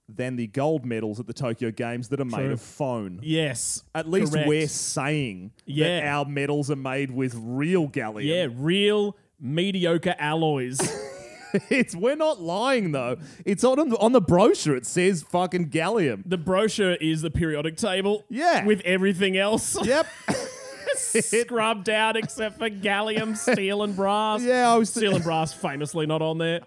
than 0.08 0.36
the 0.36 0.46
gold 0.48 0.84
medals 0.84 1.20
at 1.20 1.26
the 1.26 1.32
Tokyo 1.34 1.70
Games 1.70 2.08
that 2.08 2.20
are 2.20 2.24
made 2.24 2.36
True. 2.36 2.52
of 2.52 2.60
phone. 2.60 3.20
yes. 3.22 3.84
At 3.94 4.08
least 4.08 4.32
correct. 4.32 4.48
we're 4.48 4.66
saying 4.66 5.52
that 5.68 6.04
our 6.04 6.24
medals 6.24 6.70
are 6.70 6.76
made 6.76 7.10
with 7.10 7.34
real 7.38 7.86
gallium. 7.88 8.24
Yeah, 8.26 8.48
real 8.52 9.16
mediocre 9.38 10.16
alloys. 10.18 10.80
it's 11.70 11.94
we're 11.94 12.16
not 12.16 12.40
lying 12.40 12.92
though. 12.92 13.16
It's 13.44 13.64
on 13.64 13.78
on 13.94 14.12
the 14.12 14.20
brochure. 14.20 14.76
It 14.76 14.86
says 14.86 15.22
fucking 15.22 15.70
gallium. 15.70 16.22
the 16.26 16.38
brochure 16.38 16.94
is 16.94 17.22
the 17.22 17.30
periodic 17.30 17.76
table. 17.76 18.24
Yeah. 18.28 18.64
With 18.64 18.80
everything 18.84 19.36
else 19.36 19.76
Yep. 19.84 20.06
scrubbed 20.96 21.88
out 21.88 22.16
except 22.16 22.58
for 22.58 22.68
gallium, 22.68 23.36
steel, 23.36 23.82
and 23.82 23.94
brass. 23.96 24.42
Yeah, 24.42 24.72
I 24.72 24.76
was 24.76 24.90
Steel 24.90 25.14
and 25.14 25.24
brass 25.24 25.52
famously 25.52 26.06
not 26.06 26.20
on 26.22 26.38
there. 26.38 26.60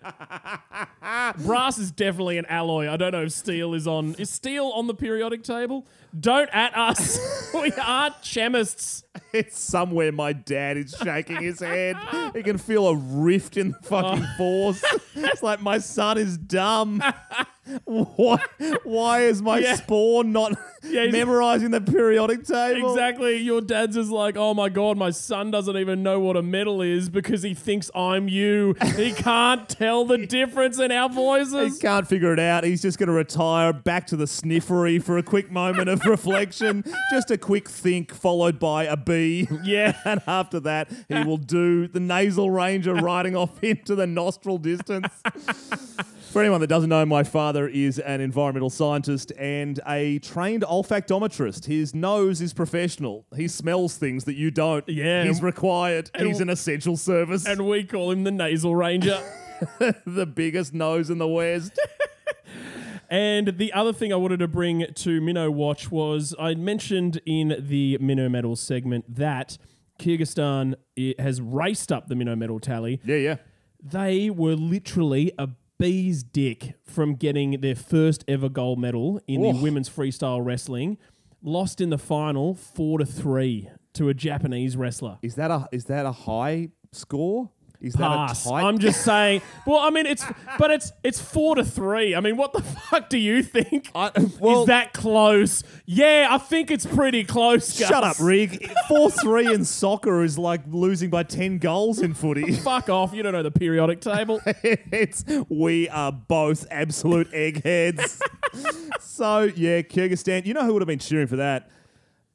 brass 1.39 1.77
is 1.77 1.91
definitely 1.91 2.37
an 2.37 2.45
alloy. 2.47 2.89
I 2.89 2.97
don't 2.97 3.11
know 3.11 3.23
if 3.23 3.31
steel 3.31 3.73
is 3.73 3.87
on. 3.87 4.15
Is 4.15 4.29
steel 4.29 4.67
on 4.75 4.87
the 4.87 4.93
periodic 4.93 5.43
table? 5.43 5.85
Don't 6.19 6.49
at 6.53 6.75
us. 6.77 7.19
we 7.53 7.71
aren't 7.73 8.21
chemists. 8.21 9.02
It's 9.33 9.59
somewhere 9.59 10.11
my 10.11 10.33
dad 10.33 10.77
is 10.77 10.95
shaking 11.03 11.41
his 11.41 11.59
head. 11.59 11.97
He 12.35 12.43
can 12.43 12.57
feel 12.59 12.87
a 12.87 12.95
rift 12.95 13.57
in 13.57 13.71
the 13.71 13.77
fucking 13.81 14.23
oh. 14.23 14.37
force. 14.37 14.83
It's 15.15 15.41
like 15.43 15.61
my 15.61 15.77
son 15.79 16.17
is 16.17 16.37
dumb. 16.37 17.01
Why, 17.85 18.37
why 18.83 19.21
is 19.21 19.41
my 19.41 19.59
Yeah. 19.59 19.75
spawn 19.75 20.33
not 20.33 20.51
Yeah, 20.83 21.03
he's- 21.03 21.13
memorizing 21.13 21.71
the 21.71 21.79
periodic 21.79 22.45
table? 22.45 22.91
Exactly. 22.91 23.37
Your 23.37 23.61
dad's 23.61 23.95
is 23.95 24.09
like, 24.09 24.35
oh 24.35 24.53
my 24.53 24.67
god, 24.67 24.97
my 24.97 25.11
son 25.11 25.49
doesn't 25.49 25.77
even 25.77 26.03
know 26.03 26.19
what 26.19 26.35
a 26.35 26.41
metal 26.41 26.81
is 26.81 27.07
because 27.07 27.41
he 27.41 27.53
thinks 27.53 27.89
I'm 27.95 28.27
you. 28.27 28.75
He 28.97 29.13
can't 29.13 29.69
tell 29.69 30.03
the 30.03 30.17
difference 30.25 30.77
in 30.77 30.91
our 30.91 31.07
voices. 31.07 31.53
He 31.53 31.59
voices. 31.59 31.79
can't 31.79 32.05
figure 32.05 32.33
it 32.33 32.39
out. 32.39 32.65
He's 32.65 32.81
just 32.81 32.97
going 32.99 33.07
to 33.07 33.13
retire 33.13 33.71
back 33.71 34.07
to 34.07 34.17
the 34.17 34.25
sniffery 34.25 35.01
for 35.01 35.17
a 35.17 35.23
quick 35.23 35.49
moment 35.49 35.87
of 35.87 36.03
reflection. 36.05 36.83
Just 37.11 37.31
a 37.31 37.37
quick 37.37 37.69
think, 37.69 38.13
followed 38.13 38.59
by 38.59 38.83
a 38.83 38.97
B. 39.05 39.47
Yeah. 39.63 39.97
And 40.03 40.21
after 40.27 40.59
that, 40.61 40.91
he 41.07 41.23
will 41.23 41.37
do 41.37 41.87
the 41.87 41.99
nasal 41.99 42.51
ranger 42.51 42.93
riding 42.95 43.35
off 43.35 43.63
into 43.63 43.95
the 43.95 44.05
nostril 44.05 44.57
distance. 44.57 45.07
For 46.31 46.41
anyone 46.41 46.59
that 46.61 46.67
doesn't 46.67 46.89
know, 46.89 47.05
my 47.05 47.23
father 47.23 47.67
is 47.67 47.99
an 47.99 48.19
environmental 48.19 48.69
scientist 48.69 49.31
and 49.37 49.79
a 49.87 50.19
trained 50.19 50.63
olfactometrist. 50.63 51.65
His 51.65 51.93
nose 51.93 52.41
is 52.41 52.53
professional. 52.53 53.25
He 53.35 53.47
smells 53.47 53.95
things 53.97 54.25
that 54.25 54.33
you 54.35 54.51
don't. 54.51 54.87
Yeah. 54.89 55.23
He's 55.23 55.41
required. 55.41 56.09
He's 56.17 56.41
an 56.41 56.49
essential 56.49 56.97
service. 56.97 57.45
And 57.45 57.67
we 57.67 57.83
call 57.83 58.11
him 58.11 58.23
the 58.23 58.31
nasal 58.31 58.75
ranger. 58.75 59.21
the 60.05 60.25
biggest 60.25 60.73
nose 60.73 61.09
in 61.09 61.19
the 61.19 61.27
West. 61.27 61.79
And 63.13 63.59
the 63.59 63.71
other 63.73 63.93
thing 63.93 64.11
I 64.11 64.15
wanted 64.15 64.39
to 64.39 64.47
bring 64.47 64.87
to 64.91 65.21
Minnow 65.21 65.51
Watch 65.51 65.91
was 65.91 66.33
I 66.39 66.55
mentioned 66.55 67.21
in 67.27 67.55
the 67.59 67.99
Minnow 68.01 68.27
Medal 68.27 68.55
segment 68.55 69.05
that 69.15 69.59
Kyrgyzstan 69.99 70.73
eh, 70.97 71.13
has 71.19 71.39
raced 71.39 71.91
up 71.91 72.07
the 72.07 72.15
Minnow 72.15 72.35
Medal 72.35 72.59
tally. 72.59 72.99
yeah, 73.05 73.17
yeah. 73.17 73.35
They 73.85 74.31
were 74.31 74.55
literally 74.55 75.31
a 75.37 75.49
bee's 75.77 76.23
dick 76.23 76.73
from 76.85 77.13
getting 77.15 77.61
their 77.61 77.75
first 77.75 78.23
ever 78.27 78.49
gold 78.49 78.79
medal 78.79 79.19
in 79.27 79.41
the 79.41 79.49
Oh. 79.49 79.61
women's 79.61 79.89
freestyle 79.89 80.43
wrestling. 80.43 80.97
Lost 81.43 81.81
in 81.81 81.89
the 81.91 81.97
final 81.99 82.55
four 82.55 82.97
to 82.99 83.05
three 83.05 83.69
to 83.93 84.09
a 84.09 84.13
Japanese 84.15 84.75
wrestler. 84.77 85.19
Is 85.21 85.35
that 85.35 85.51
a 85.51 85.67
is 85.71 85.85
that 85.85 86.05
a 86.07 86.11
high 86.13 86.69
score? 86.93 87.51
Is 87.83 87.95
Pass. 87.97 88.43
that 88.45 88.49
a 88.49 88.53
tight? 88.53 88.63
I'm 88.63 88.79
just 88.79 89.01
saying. 89.03 89.41
Well, 89.67 89.79
I 89.79 89.89
mean, 89.89 90.05
it's 90.05 90.25
but 90.57 90.71
it's 90.71 90.91
it's 91.03 91.21
four 91.21 91.55
to 91.55 91.63
three. 91.65 92.15
I 92.15 92.21
mean, 92.21 92.37
what 92.37 92.53
the 92.53 92.61
fuck 92.89 93.09
do 93.09 93.17
you 93.17 93.43
think? 93.43 93.91
I- 93.93 94.11
well- 94.39 94.61
Is 94.61 94.67
that 94.67 94.93
close? 94.93 95.63
Yeah, 95.85 96.27
I 96.31 96.37
think 96.37 96.71
it's 96.71 96.85
pretty 96.85 97.23
close. 97.25 97.77
Gus. 97.77 97.89
Shut 97.89 98.03
up, 98.03 98.15
Rig. 98.21 98.71
Four 98.87 99.11
three 99.11 99.53
in 99.53 99.65
soccer 99.65 100.23
is 100.23 100.37
like 100.39 100.61
losing 100.67 101.09
by 101.09 101.23
ten 101.23 101.57
goals 101.57 101.99
in 101.99 102.13
footy. 102.13 102.51
Fuck 102.55 102.89
off. 102.89 103.13
You 103.13 103.21
don't 103.21 103.33
know 103.33 103.43
the 103.43 103.51
periodic 103.51 103.99
table. 104.01 104.39
it's 104.63 105.25
we 105.49 105.89
are 105.89 106.11
both 106.11 106.65
absolute 106.71 107.27
eggheads. 107.33 108.21
so 109.01 109.43
yeah, 109.55 109.81
Kyrgyzstan. 109.81 110.45
You 110.45 110.53
know 110.53 110.63
who 110.65 110.73
would 110.73 110.81
have 110.81 110.87
been 110.87 110.99
cheering 110.99 111.27
for 111.27 111.35
that? 111.37 111.69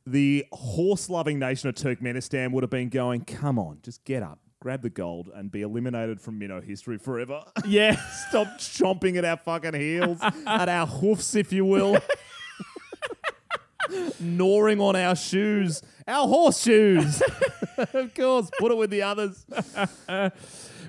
The 0.06 0.46
horse-loving 0.52 1.38
nation 1.38 1.68
of 1.68 1.74
Turkmenistan 1.74 2.52
would 2.52 2.62
have 2.62 2.70
been 2.70 2.88
going, 2.88 3.22
"Come 3.24 3.58
on, 3.58 3.78
just 3.82 4.04
get 4.04 4.22
up, 4.22 4.38
grab 4.60 4.82
the 4.82 4.90
gold, 4.90 5.30
and 5.34 5.50
be 5.50 5.62
eliminated 5.62 6.20
from 6.20 6.38
minnow 6.38 6.60
history 6.60 6.98
forever." 6.98 7.42
yeah. 7.66 7.96
Stop 8.28 8.46
chomping 8.58 9.16
at 9.16 9.24
our 9.24 9.36
fucking 9.36 9.74
heels, 9.74 10.18
at 10.46 10.68
our 10.68 10.86
hoofs, 10.86 11.34
if 11.34 11.52
you 11.52 11.64
will. 11.64 11.98
Gnawing 14.20 14.80
on 14.80 14.96
our 14.96 15.16
shoes, 15.16 15.82
our 16.06 16.28
horseshoes. 16.28 17.22
of 17.94 18.14
course, 18.14 18.50
put 18.58 18.70
it 18.70 18.76
with 18.76 18.90
the 18.90 19.02
others. 19.02 19.46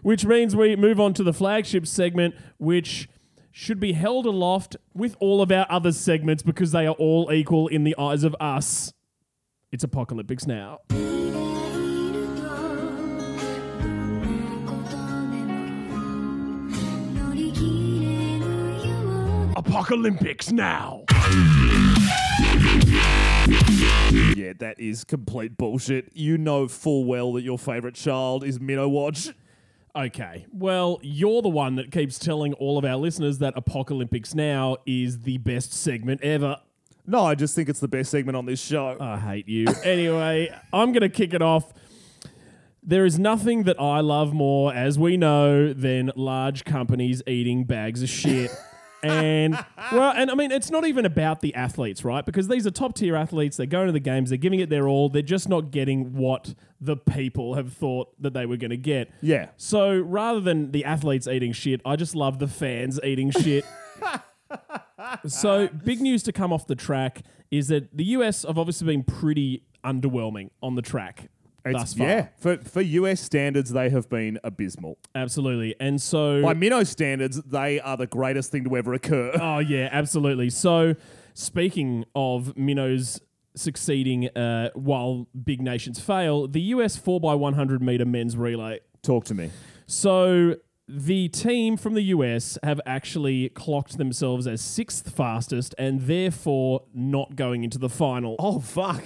Which 0.02 0.26
means 0.26 0.56
we 0.56 0.76
move 0.76 1.00
on 1.00 1.14
to 1.14 1.24
the 1.24 1.34
flagship 1.34 1.88
segment, 1.88 2.36
which 2.58 3.08
should 3.52 3.80
be 3.80 3.94
held 3.94 4.26
aloft 4.26 4.76
with 4.94 5.16
all 5.20 5.42
of 5.42 5.52
our 5.52 5.66
other 5.70 5.92
segments 5.92 6.44
because 6.44 6.72
they 6.72 6.88
are 6.88 6.96
all 6.96 7.32
equal 7.32 7.68
in 7.68 7.84
the 7.84 7.96
eyes 7.98 8.24
of 8.24 8.36
us. 8.40 8.94
It's 9.72 9.84
Apocalyptics 9.84 10.48
now. 10.48 10.80
Apocalyptics 19.70 20.52
now. 20.52 21.04
Yeah, 24.36 24.54
that 24.58 24.80
is 24.80 25.04
complete 25.04 25.58
bullshit. 25.58 26.10
You 26.16 26.40
know 26.40 26.68
full 26.68 27.06
well 27.06 27.34
that 27.34 27.44
your 27.44 27.60
favorite 27.60 27.94
child 27.94 28.44
is 28.44 28.60
Minnow 28.60 28.90
Watch. 28.90 29.30
Okay. 29.96 30.48
Well, 30.52 30.98
you're 31.04 31.44
the 31.44 31.50
one 31.50 31.76
that 31.76 31.92
keeps 31.92 32.18
telling 32.18 32.54
all 32.54 32.80
of 32.80 32.86
our 32.86 32.96
listeners 32.96 33.38
that 33.40 33.54
Apocalyptics 33.56 34.34
Now 34.34 34.78
is 34.88 35.20
the 35.20 35.38
best 35.38 35.72
segment 35.72 36.24
ever. 36.24 36.58
No, 37.06 37.24
I 37.24 37.36
just 37.36 37.54
think 37.56 37.70
it's 37.70 37.80
the 37.80 37.88
best 37.88 38.10
segment 38.10 38.36
on 38.38 38.48
this 38.48 38.60
show. 38.60 38.98
I 39.00 39.20
hate 39.20 39.48
you. 39.48 39.68
anyway, 39.84 40.50
I'm 40.74 40.94
going 40.94 41.02
to 41.02 41.10
kick 41.10 41.36
it 41.36 41.44
off. 41.44 41.74
There 42.82 43.06
is 43.06 43.20
nothing 43.20 43.64
that 43.64 43.80
I 43.80 44.00
love 44.00 44.34
more, 44.34 44.74
as 44.74 44.98
we 44.98 45.16
know, 45.16 45.74
than 45.74 46.12
large 46.16 46.66
companies 46.66 47.22
eating 47.28 47.66
bags 47.66 48.02
of 48.02 48.10
shit. 48.10 48.50
and 49.04 49.54
well, 49.92 50.14
and 50.16 50.30
I 50.30 50.36
mean, 50.36 50.52
it's 50.52 50.70
not 50.70 50.86
even 50.86 51.06
about 51.06 51.42
the 51.42 51.54
athletes, 51.56 52.04
right? 52.04 52.26
Because 52.26 52.48
these 52.48 52.68
are 52.68 52.72
top 52.72 52.96
tier 52.96 53.16
athletes. 53.16 53.58
They're 53.58 53.66
going 53.66 53.88
to 53.88 53.94
the 53.94 54.00
games. 54.00 54.30
They're 54.30 54.38
giving 54.38 54.60
it 54.60 54.70
their 54.70 54.88
all. 54.88 55.10
They're 55.10 55.22
just 55.22 55.50
not 55.50 55.72
getting 55.72 56.14
what 56.14 56.54
the 56.82 56.98
people 56.98 57.56
have 57.56 57.74
thought 57.74 58.10
that 58.22 58.34
they 58.34 58.46
were 58.46 58.58
going 58.58 58.72
to 58.72 58.78
get. 58.78 59.12
Yeah. 59.22 59.50
So 59.58 59.98
rather 59.98 60.40
than 60.40 60.72
the 60.72 60.86
athletes 60.86 61.28
eating 61.28 61.54
shit, 61.54 61.82
I 61.86 61.96
just 61.96 62.16
love 62.16 62.40
the 62.40 62.48
fans 62.48 63.00
eating 63.04 63.32
shit. 63.32 63.66
so 65.28 65.68
big 65.68 66.02
news 66.02 66.24
to 66.24 66.32
come 66.32 66.52
off 66.52 66.68
the 66.68 66.76
track 66.76 67.22
is 67.52 67.68
that 67.70 67.96
the 67.96 68.06
US 68.06 68.44
have 68.44 68.58
obviously 68.58 68.88
been 68.88 69.04
pretty 69.04 69.64
underwhelming 69.84 70.50
on 70.62 70.76
the 70.76 70.82
track 70.82 71.30
thus 71.64 71.82
It's, 71.84 71.94
far. 71.96 72.08
yeah, 72.08 72.28
for, 72.38 72.58
for 72.58 72.82
US 72.82 73.22
standards, 73.22 73.72
they 73.72 73.90
have 73.90 74.10
been 74.10 74.40
abysmal. 74.44 74.98
Absolutely. 75.16 75.76
And 75.80 76.02
so 76.02 76.42
By 76.42 76.54
Minnow 76.54 76.84
standards, 76.84 77.42
they 77.44 77.80
are 77.80 77.98
the 77.98 78.08
greatest 78.08 78.52
thing 78.52 78.64
to 78.66 78.78
ever 78.78 78.94
occur. 78.94 79.32
Oh 79.42 79.60
yeah, 79.60 79.90
absolutely. 79.92 80.50
So 80.50 80.96
speaking 81.34 82.06
of 82.16 82.56
minnows 82.58 83.20
succeeding 83.56 84.30
uh, 84.30 84.70
while 84.74 85.28
big 85.44 85.62
nations 85.62 86.00
fail, 86.00 86.48
the 86.48 86.62
US 86.62 86.98
4x100 87.00 87.82
meter 87.82 88.06
men's 88.06 88.38
relay 88.38 88.80
Talk 89.02 89.26
to 89.26 89.34
me. 89.34 89.50
So 89.88 90.56
the 90.88 91.28
team 91.30 91.78
from 91.78 91.94
the 91.94 92.02
US 92.16 92.58
have 92.64 92.82
actually 92.86 93.50
clocked 93.50 93.98
themselves 93.98 94.48
as 94.48 94.60
sixth 94.62 95.10
fastest 95.12 95.74
and 95.78 96.02
therefore 96.02 96.84
not 96.94 97.36
going 97.36 97.64
into 97.64 97.78
the 97.78 97.90
final. 97.90 98.36
Oh, 98.40 98.60
fuck. 98.60 99.04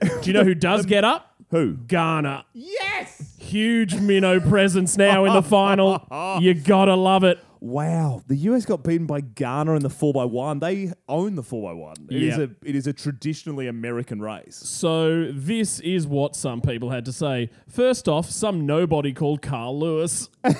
Do 0.00 0.20
you 0.24 0.32
know 0.32 0.44
who 0.44 0.54
does 0.54 0.86
get 0.94 1.04
up? 1.04 1.29
Who? 1.50 1.72
Ghana. 1.74 2.46
Yes! 2.52 3.34
Huge 3.38 3.96
minnow 3.96 4.38
presence 4.40 4.96
now 4.96 5.24
in 5.24 5.32
the 5.32 5.42
final. 5.42 6.06
You 6.40 6.54
gotta 6.54 6.94
love 6.94 7.24
it. 7.24 7.38
Wow, 7.62 8.22
the 8.26 8.36
US 8.36 8.64
got 8.64 8.82
beaten 8.84 9.06
by 9.06 9.20
Ghana 9.20 9.74
in 9.74 9.82
the 9.82 9.90
4x1. 9.90 10.60
They 10.60 10.92
own 11.08 11.34
the 11.34 11.42
4x1. 11.42 12.10
It 12.10 12.22
is 12.22 12.38
Yeah. 12.38 12.44
a 12.44 12.48
it 12.64 12.74
is 12.76 12.86
a 12.86 12.92
traditionally 12.92 13.66
American 13.66 14.20
race. 14.22 14.56
So 14.56 15.30
this 15.32 15.80
is 15.80 16.06
what 16.06 16.34
some 16.36 16.60
people 16.62 16.90
had 16.90 17.04
to 17.06 17.12
say. 17.12 17.50
First 17.68 18.08
off, 18.08 18.30
some 18.30 18.64
nobody 18.64 19.12
called 19.12 19.42
Carl 19.42 19.78
Lewis. 19.78 20.30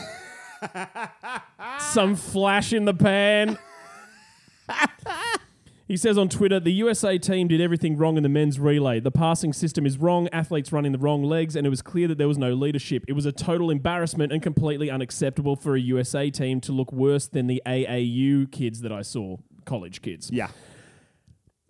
some 1.78 2.16
flash 2.16 2.72
in 2.72 2.84
the 2.84 2.94
pan. 2.94 3.58
He 5.90 5.96
says 5.96 6.16
on 6.16 6.28
Twitter, 6.28 6.60
the 6.60 6.70
USA 6.74 7.18
team 7.18 7.48
did 7.48 7.60
everything 7.60 7.96
wrong 7.96 8.16
in 8.16 8.22
the 8.22 8.28
men's 8.28 8.60
relay. 8.60 9.00
The 9.00 9.10
passing 9.10 9.52
system 9.52 9.84
is 9.84 9.98
wrong, 9.98 10.28
athletes 10.28 10.70
running 10.70 10.92
the 10.92 10.98
wrong 10.98 11.24
legs, 11.24 11.56
and 11.56 11.66
it 11.66 11.70
was 11.70 11.82
clear 11.82 12.06
that 12.06 12.16
there 12.16 12.28
was 12.28 12.38
no 12.38 12.54
leadership. 12.54 13.04
It 13.08 13.14
was 13.14 13.26
a 13.26 13.32
total 13.32 13.70
embarrassment 13.72 14.30
and 14.32 14.40
completely 14.40 14.88
unacceptable 14.88 15.56
for 15.56 15.74
a 15.74 15.80
USA 15.80 16.30
team 16.30 16.60
to 16.60 16.70
look 16.70 16.92
worse 16.92 17.26
than 17.26 17.48
the 17.48 17.60
AAU 17.66 18.46
kids 18.52 18.82
that 18.82 18.92
I 18.92 19.02
saw, 19.02 19.38
college 19.64 20.00
kids 20.00 20.30
Yeah. 20.32 20.50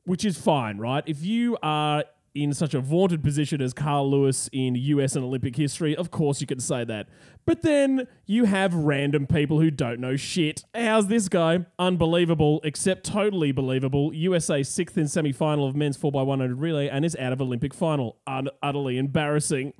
which 0.04 0.26
is 0.26 0.36
fine, 0.36 0.76
right? 0.76 1.02
If 1.06 1.24
you 1.24 1.56
are 1.62 2.04
in 2.34 2.54
such 2.54 2.74
a 2.74 2.80
vaunted 2.80 3.22
position 3.22 3.60
as 3.60 3.72
Carl 3.72 4.10
Lewis 4.10 4.48
in 4.52 4.74
US 4.76 5.16
and 5.16 5.24
Olympic 5.24 5.56
history, 5.56 5.96
of 5.96 6.10
course 6.10 6.40
you 6.40 6.46
can 6.46 6.60
say 6.60 6.84
that. 6.84 7.08
But 7.44 7.62
then 7.62 8.06
you 8.26 8.44
have 8.44 8.74
random 8.74 9.26
people 9.26 9.60
who 9.60 9.70
don't 9.70 9.98
know 10.00 10.16
shit. 10.16 10.64
How's 10.74 11.08
this 11.08 11.28
guy? 11.28 11.66
Unbelievable, 11.78 12.60
except 12.62 13.04
totally 13.04 13.50
believable. 13.52 14.14
USA 14.14 14.62
sixth 14.62 14.96
in 14.96 15.08
semi 15.08 15.32
final 15.32 15.66
of 15.66 15.74
men's 15.74 15.98
4x100 15.98 16.54
relay 16.60 16.88
and 16.88 17.04
is 17.04 17.16
out 17.16 17.32
of 17.32 17.40
Olympic 17.40 17.74
final. 17.74 18.18
Un- 18.26 18.48
utterly 18.62 18.98
embarrassing. 18.98 19.72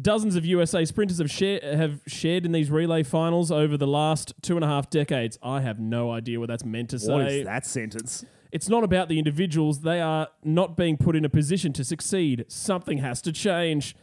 Dozens 0.00 0.36
of 0.36 0.46
USA 0.46 0.84
sprinters 0.84 1.18
have, 1.18 1.30
share, 1.30 1.60
have 1.62 2.00
shared 2.06 2.46
in 2.46 2.52
these 2.52 2.70
relay 2.70 3.02
finals 3.02 3.50
over 3.50 3.76
the 3.76 3.86
last 3.88 4.32
two 4.40 4.54
and 4.56 4.64
a 4.64 4.68
half 4.68 4.88
decades. 4.88 5.38
I 5.42 5.60
have 5.60 5.78
no 5.78 6.10
idea 6.10 6.38
what 6.38 6.48
that's 6.48 6.64
meant 6.64 6.90
to 6.90 6.98
say. 6.98 7.12
What 7.12 7.26
is 7.26 7.44
that 7.44 7.66
sentence? 7.66 8.24
It's 8.52 8.68
not 8.68 8.84
about 8.84 9.08
the 9.08 9.18
individuals. 9.18 9.80
They 9.80 10.00
are 10.00 10.28
not 10.44 10.76
being 10.76 10.96
put 10.96 11.16
in 11.16 11.24
a 11.24 11.28
position 11.28 11.72
to 11.74 11.84
succeed. 11.84 12.44
Something 12.48 12.98
has 12.98 13.22
to 13.22 13.32
change. 13.32 13.94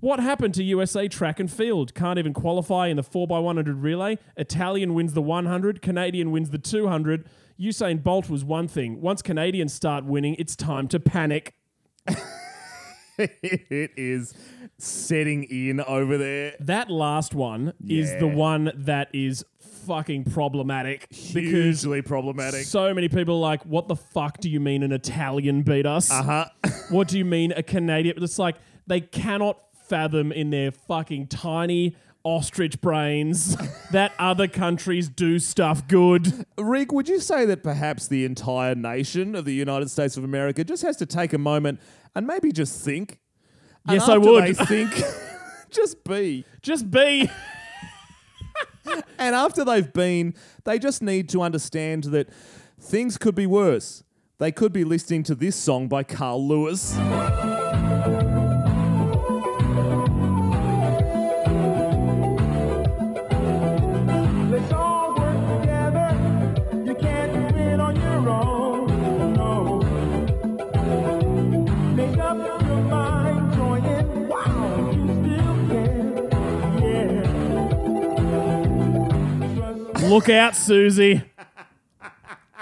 What 0.00 0.18
happened 0.18 0.54
to 0.54 0.64
USA 0.64 1.08
track 1.08 1.38
and 1.38 1.50
field? 1.50 1.94
Can't 1.94 2.18
even 2.18 2.32
qualify 2.32 2.86
in 2.86 2.96
the 2.96 3.02
4x100 3.02 3.82
relay. 3.82 4.18
Italian 4.36 4.94
wins 4.94 5.12
the 5.12 5.20
100, 5.20 5.82
Canadian 5.82 6.30
wins 6.30 6.50
the 6.50 6.58
200. 6.58 7.28
Usain 7.60 8.02
Bolt 8.02 8.30
was 8.30 8.42
one 8.42 8.66
thing. 8.66 9.02
Once 9.02 9.20
Canadians 9.20 9.74
start 9.74 10.04
winning, 10.06 10.36
it's 10.38 10.56
time 10.56 10.88
to 10.88 10.98
panic. 10.98 11.54
it 13.18 13.90
is 13.96 14.32
setting 14.78 15.44
in 15.44 15.80
over 15.80 16.16
there. 16.16 16.54
That 16.60 16.90
last 16.90 17.34
one 17.34 17.74
is 17.86 18.16
the 18.18 18.26
one 18.26 18.72
that 18.74 19.10
is 19.12 19.44
fucking 19.86 20.24
problematic 20.24 21.08
because 21.10 21.32
Hugely 21.82 22.02
problematic. 22.02 22.64
so 22.64 22.92
many 22.94 23.08
people 23.08 23.36
are 23.36 23.40
like, 23.40 23.64
what 23.64 23.88
the 23.88 23.96
fuck 23.96 24.38
do 24.38 24.48
you 24.48 24.60
mean 24.60 24.82
an 24.82 24.92
Italian 24.92 25.62
beat 25.62 25.86
us? 25.86 26.10
Uh-huh. 26.10 26.46
what 26.90 27.08
do 27.08 27.18
you 27.18 27.24
mean 27.24 27.52
a 27.52 27.62
Canadian? 27.62 28.22
It's 28.22 28.38
like 28.38 28.56
they 28.86 29.00
cannot 29.00 29.58
fathom 29.88 30.32
in 30.32 30.50
their 30.50 30.70
fucking 30.70 31.26
tiny 31.28 31.96
ostrich 32.22 32.80
brains 32.80 33.56
that 33.92 34.12
other 34.18 34.46
countries 34.46 35.08
do 35.08 35.38
stuff 35.38 35.88
good. 35.88 36.44
Rig, 36.58 36.92
would 36.92 37.08
you 37.08 37.18
say 37.18 37.44
that 37.46 37.62
perhaps 37.62 38.08
the 38.08 38.24
entire 38.24 38.74
nation 38.74 39.34
of 39.34 39.44
the 39.44 39.54
United 39.54 39.90
States 39.90 40.16
of 40.16 40.24
America 40.24 40.62
just 40.64 40.82
has 40.82 40.96
to 40.98 41.06
take 41.06 41.32
a 41.32 41.38
moment 41.38 41.80
and 42.14 42.26
maybe 42.26 42.52
just 42.52 42.84
think? 42.84 43.18
And 43.86 43.94
Yes, 43.94 44.08
I 44.08 44.16
after 44.16 44.30
would. 44.30 44.44
They 44.44 44.52
think, 44.52 44.90
just 45.70 46.04
be. 46.04 46.44
Just 46.62 46.90
be. 46.90 47.30
And 49.18 49.34
after 49.34 49.66
they've 49.66 49.92
been, 49.92 50.34
they 50.64 50.78
just 50.78 51.02
need 51.02 51.28
to 51.28 51.42
understand 51.42 52.04
that 52.04 52.30
things 52.80 53.18
could 53.18 53.34
be 53.34 53.46
worse. 53.46 54.02
They 54.38 54.50
could 54.50 54.72
be 54.72 54.84
listening 54.84 55.24
to 55.24 55.34
this 55.34 55.56
song 55.56 55.88
by 55.88 56.04
Carl 56.04 56.48
Lewis. 56.48 56.96
Look 80.10 80.28
out, 80.28 80.56
Susie. 80.56 81.22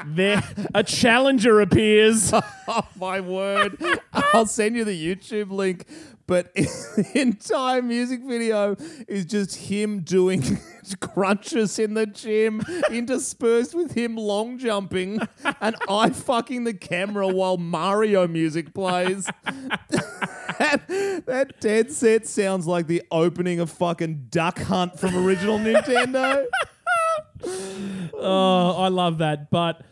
There, 0.04 0.42
a 0.74 0.84
challenger 0.84 1.62
appears. 1.62 2.32
Oh 2.70 2.86
my 3.00 3.20
word. 3.20 3.78
I'll 4.12 4.44
send 4.44 4.76
you 4.76 4.84
the 4.84 4.92
YouTube 4.92 5.50
link. 5.50 5.86
But 6.26 6.54
the 6.54 7.10
entire 7.14 7.80
music 7.80 8.20
video 8.22 8.76
is 9.08 9.24
just 9.24 9.56
him 9.56 10.00
doing 10.00 10.60
crunches 11.00 11.78
in 11.78 11.94
the 11.94 12.04
gym, 12.04 12.60
interspersed 12.90 13.74
with 13.74 13.92
him 13.92 14.16
long 14.16 14.58
jumping, 14.58 15.20
and 15.62 15.76
I 15.88 16.10
fucking 16.10 16.64
the 16.64 16.74
camera 16.74 17.26
while 17.26 17.56
Mario 17.56 18.28
music 18.28 18.74
plays. 18.74 19.24
that, 19.88 21.22
that 21.24 21.54
dead 21.60 21.90
set 21.90 22.26
sounds 22.26 22.66
like 22.66 22.86
the 22.86 23.02
opening 23.10 23.60
of 23.60 23.70
fucking 23.70 24.26
Duck 24.28 24.58
Hunt 24.58 25.00
from 25.00 25.16
original 25.16 25.58
Nintendo. 25.58 26.44
Oh, 27.44 28.74
I 28.78 28.88
love 28.88 29.18
that, 29.18 29.50
but 29.50 29.82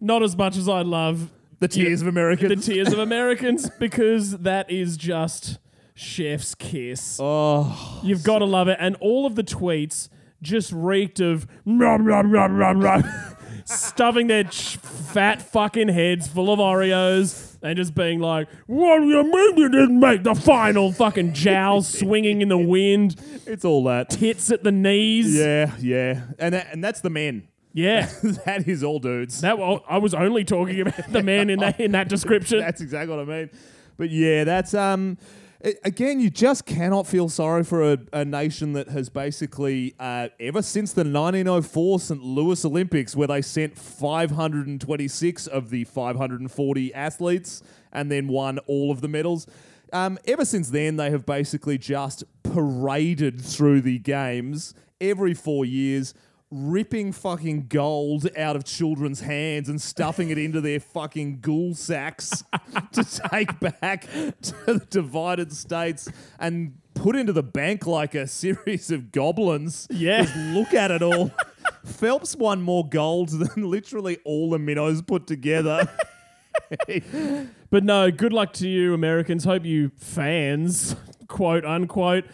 not 0.00 0.22
as 0.22 0.36
much 0.36 0.56
as 0.56 0.68
I 0.68 0.82
love 0.82 1.30
The 1.60 1.68
Tears 1.68 2.00
of 2.00 2.06
the 2.06 2.08
Americans. 2.10 2.66
tears 2.66 2.92
of 2.92 2.98
Americans 2.98 3.70
because 3.78 4.38
that 4.38 4.70
is 4.70 4.96
just 4.96 5.58
chef's 5.94 6.54
kiss. 6.54 7.18
oh, 7.22 8.00
You've 8.02 8.24
got 8.24 8.38
to 8.40 8.44
love 8.44 8.68
it. 8.68 8.76
And 8.80 8.96
all 8.96 9.26
of 9.26 9.34
the 9.34 9.44
tweets 9.44 10.08
just 10.42 10.72
reeked 10.72 11.20
of 11.20 11.46
rum, 11.64 12.04
rum, 12.06 12.30
rum, 12.30 12.56
rum, 12.56 12.80
rum, 12.80 13.04
stuffing 13.64 14.26
their 14.26 14.44
ch- 14.44 14.76
fat 14.76 15.40
fucking 15.40 15.88
heads 15.88 16.26
full 16.28 16.52
of 16.52 16.58
Oreos 16.58 17.53
and 17.64 17.76
just 17.76 17.94
being 17.94 18.20
like, 18.20 18.48
what 18.66 19.00
do 19.00 19.06
you 19.06 19.24
mean 19.24 19.56
you 19.56 19.68
didn't 19.68 19.98
make 19.98 20.22
the 20.22 20.34
final? 20.34 20.92
Fucking 20.92 21.32
jowls 21.32 21.88
swinging 21.88 22.42
in 22.42 22.50
the 22.50 22.58
wind, 22.58 23.16
it's 23.46 23.64
all 23.64 23.82
that. 23.84 24.10
tits 24.10 24.50
at 24.50 24.62
the 24.62 24.70
knees. 24.72 25.34
Yeah, 25.34 25.74
yeah, 25.80 26.20
and 26.38 26.54
that, 26.54 26.68
and 26.72 26.84
that's 26.84 27.00
the 27.00 27.10
men. 27.10 27.48
Yeah. 27.72 28.08
that 28.44 28.68
is 28.68 28.84
all 28.84 29.00
dudes. 29.00 29.40
That 29.40 29.54
I 29.88 29.98
was 29.98 30.14
only 30.14 30.44
talking 30.44 30.80
about 30.80 31.10
the 31.10 31.22
man 31.22 31.50
in 31.50 31.58
that 31.58 31.80
in 31.80 31.92
that 31.92 32.08
description. 32.08 32.58
That's 32.60 32.80
exactly 32.80 33.14
what 33.16 33.28
I 33.28 33.28
mean. 33.28 33.50
But 33.96 34.10
yeah, 34.10 34.44
that's 34.44 34.74
um. 34.74 35.18
Again, 35.82 36.20
you 36.20 36.28
just 36.28 36.66
cannot 36.66 37.06
feel 37.06 37.30
sorry 37.30 37.64
for 37.64 37.94
a, 37.94 37.98
a 38.12 38.22
nation 38.22 38.74
that 38.74 38.88
has 38.88 39.08
basically, 39.08 39.94
uh, 39.98 40.28
ever 40.38 40.60
since 40.60 40.92
the 40.92 41.04
1904 41.04 42.00
St. 42.00 42.22
Louis 42.22 42.62
Olympics, 42.66 43.16
where 43.16 43.28
they 43.28 43.40
sent 43.40 43.78
526 43.78 45.46
of 45.46 45.70
the 45.70 45.84
540 45.84 46.92
athletes 46.92 47.62
and 47.92 48.12
then 48.12 48.28
won 48.28 48.58
all 48.66 48.90
of 48.90 49.00
the 49.00 49.08
medals, 49.08 49.46
um, 49.94 50.18
ever 50.26 50.44
since 50.44 50.68
then, 50.68 50.96
they 50.96 51.10
have 51.10 51.24
basically 51.24 51.78
just 51.78 52.24
paraded 52.42 53.40
through 53.40 53.80
the 53.80 53.98
games 54.00 54.74
every 55.00 55.32
four 55.32 55.64
years, 55.64 56.12
ripping 56.54 57.10
fucking 57.10 57.66
gold 57.66 58.28
out 58.36 58.54
of 58.54 58.64
children's 58.64 59.20
hands 59.20 59.68
and 59.68 59.82
stuffing 59.82 60.30
it 60.30 60.38
into 60.38 60.60
their 60.60 60.78
fucking 60.78 61.40
ghoul 61.40 61.74
sacks 61.74 62.44
to 62.92 63.04
take 63.30 63.58
back 63.58 64.02
to 64.42 64.54
the 64.66 64.86
divided 64.88 65.52
states 65.52 66.08
and 66.38 66.78
put 66.94 67.16
into 67.16 67.32
the 67.32 67.42
bank 67.42 67.86
like 67.86 68.14
a 68.14 68.26
series 68.26 68.90
of 68.92 69.10
goblins. 69.10 69.88
Yeah. 69.90 70.22
Just 70.22 70.36
look 70.36 70.72
at 70.74 70.90
it 70.90 71.02
all. 71.02 71.32
Phelps 71.84 72.36
won 72.36 72.62
more 72.62 72.88
gold 72.88 73.30
than 73.30 73.68
literally 73.70 74.18
all 74.24 74.50
the 74.50 74.58
minnows 74.58 75.02
put 75.02 75.26
together. 75.26 75.88
But 77.74 77.82
no, 77.82 78.12
good 78.12 78.32
luck 78.32 78.52
to 78.54 78.68
you, 78.68 78.94
Americans. 78.94 79.42
Hope 79.42 79.64
you 79.64 79.90
fans, 79.96 80.94
quote 81.26 81.64
unquote, 81.64 82.24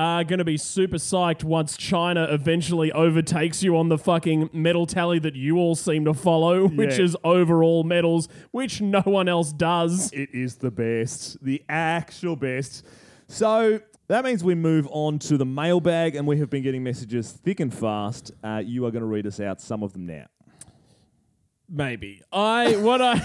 are 0.00 0.24
going 0.24 0.38
to 0.38 0.44
be 0.46 0.56
super 0.56 0.96
psyched 0.96 1.44
once 1.44 1.76
China 1.76 2.24
eventually 2.30 2.90
overtakes 2.92 3.62
you 3.62 3.76
on 3.76 3.90
the 3.90 3.98
fucking 3.98 4.48
medal 4.50 4.86
tally 4.86 5.18
that 5.18 5.36
you 5.36 5.58
all 5.58 5.74
seem 5.74 6.06
to 6.06 6.14
follow, 6.14 6.66
which 6.80 6.96
Yeah. 6.98 7.04
is 7.04 7.16
overall 7.22 7.84
medals, 7.84 8.26
which 8.50 8.80
no 8.80 9.02
one 9.02 9.28
else 9.28 9.52
does. 9.52 10.10
It 10.12 10.30
is 10.32 10.56
the 10.56 10.70
best, 10.70 11.36
the 11.44 11.62
actual 11.68 12.34
best. 12.34 12.86
So 13.28 13.80
that 14.08 14.24
means 14.24 14.42
we 14.42 14.54
move 14.54 14.88
on 14.90 15.18
to 15.20 15.36
the 15.36 15.44
mailbag, 15.44 16.16
and 16.16 16.26
we 16.26 16.38
have 16.38 16.48
been 16.48 16.62
getting 16.62 16.82
messages 16.82 17.30
thick 17.32 17.60
and 17.60 17.72
fast. 17.72 18.32
Uh, 18.42 18.62
you 18.64 18.86
are 18.86 18.90
going 18.90 19.02
to 19.02 19.06
read 19.06 19.26
us 19.26 19.38
out 19.38 19.60
some 19.60 19.82
of 19.82 19.92
them 19.92 20.06
now. 20.06 20.24
Maybe. 21.68 22.22
I, 22.32 22.76
what 22.76 23.00
I, 23.02 23.20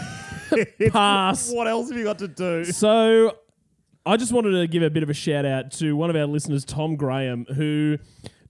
pass. 0.90 1.52
What 1.52 1.68
else 1.68 1.88
have 1.90 1.98
you 1.98 2.04
got 2.04 2.20
to 2.20 2.28
do? 2.28 2.66
So 2.66 3.38
I 4.06 4.18
just 4.18 4.32
wanted 4.32 4.52
to 4.52 4.68
give 4.68 4.84
a 4.84 4.90
bit 4.90 5.04
of 5.04 5.10
a 5.10 5.14
shout 5.14 5.46
out 5.46 5.72
to 5.74 5.96
one 5.96 6.10
of 6.10 6.16
our 6.16 6.26
listeners, 6.28 6.64
Tom 6.64 6.96
Graham, 6.96 7.46
who 7.56 7.98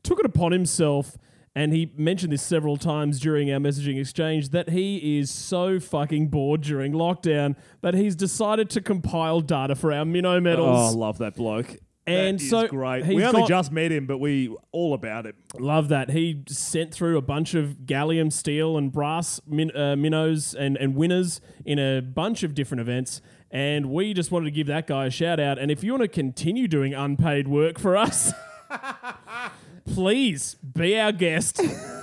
took 0.04 0.20
it 0.20 0.26
upon 0.26 0.52
himself. 0.52 1.18
And 1.58 1.72
he 1.72 1.94
mentioned 1.96 2.34
this 2.34 2.42
several 2.44 2.76
times 2.76 3.18
during 3.22 3.50
our 3.54 3.60
messaging 3.60 3.98
exchange 3.98 4.50
that 4.50 4.72
he 4.72 5.18
is 5.20 5.32
so 5.32 5.80
fucking 5.80 6.28
bored 6.28 6.60
during 6.60 6.92
lockdown 6.92 7.56
that 7.82 7.94
he's 7.94 8.14
decided 8.14 8.70
to 8.72 8.82
compile 8.82 9.40
data 9.40 9.74
for 9.76 9.94
our 9.94 10.04
minnow 10.04 10.42
Oh, 10.60 10.88
I 10.88 10.90
love 10.90 11.18
that 11.20 11.36
bloke. 11.36 11.78
And 12.08 12.38
That 12.40 12.44
is 12.44 12.50
so 12.52 12.68
great. 12.68 13.06
We 13.08 13.24
only 13.24 13.42
got- 13.42 13.50
just 13.50 13.72
met 13.72 13.92
him, 13.92 14.06
but 14.06 14.20
we 14.20 14.56
all 14.72 14.94
about 14.94 15.26
it. 15.26 15.36
Love 15.58 15.90
that. 15.90 16.12
He 16.12 16.44
sent 16.48 16.94
through 16.94 17.18
a 17.18 17.22
bunch 17.22 17.56
of 17.56 17.78
gallium, 17.86 18.32
steel, 18.32 18.78
and 18.78 18.92
brass 18.92 19.42
min- 19.48 19.76
uh, 19.76 19.96
minnows 19.96 20.54
and, 20.54 20.78
and 20.78 20.96
winners 20.96 21.42
in 21.66 21.80
a 21.80 22.02
bunch 22.02 22.44
of 22.44 22.54
different 22.54 22.82
events. 22.82 23.22
And 23.50 23.88
we 23.92 24.14
just 24.14 24.32
wanted 24.32 24.46
to 24.46 24.52
give 24.52 24.68
that 24.68 24.86
guy 24.86 25.06
a 25.06 25.10
shout 25.10 25.40
out. 25.40 25.58
And 25.58 25.72
if 25.72 25.84
you 25.84 25.94
want 25.94 26.02
to 26.04 26.08
continue 26.08 26.68
doing 26.68 26.94
unpaid 26.94 27.48
work 27.48 27.80
for 27.80 27.98
us, 27.98 28.32
please 29.86 30.56
be 30.56 31.00
our 31.00 31.12
guest. 31.12 31.62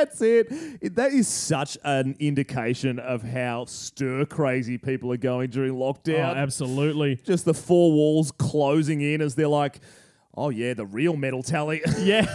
That's 0.00 0.20
it. 0.22 0.46
It- 0.80 0.94
That 0.96 1.12
is 1.12 1.28
such 1.28 1.76
an 1.84 2.16
indication 2.18 2.98
of 2.98 3.22
how 3.22 3.64
stir 3.66 4.24
crazy 4.24 4.78
people 4.78 5.12
are 5.12 5.16
going 5.18 5.50
during 5.50 5.72
Oh, 5.72 5.92
lockdown. 5.92 6.36
absolutely. 6.36 7.16
Just 7.16 7.44
the 7.44 7.54
four 7.54 7.92
walls 7.92 8.32
closing 8.32 9.00
in 9.02 9.20
as 9.20 9.34
they're 9.34 9.46
like, 9.48 9.80
oh 10.34 10.48
yeah, 10.50 10.74
the 10.74 10.86
real 10.86 11.16
medal 11.16 11.42
tally. 11.42 11.82
Yeah. 12.00 12.26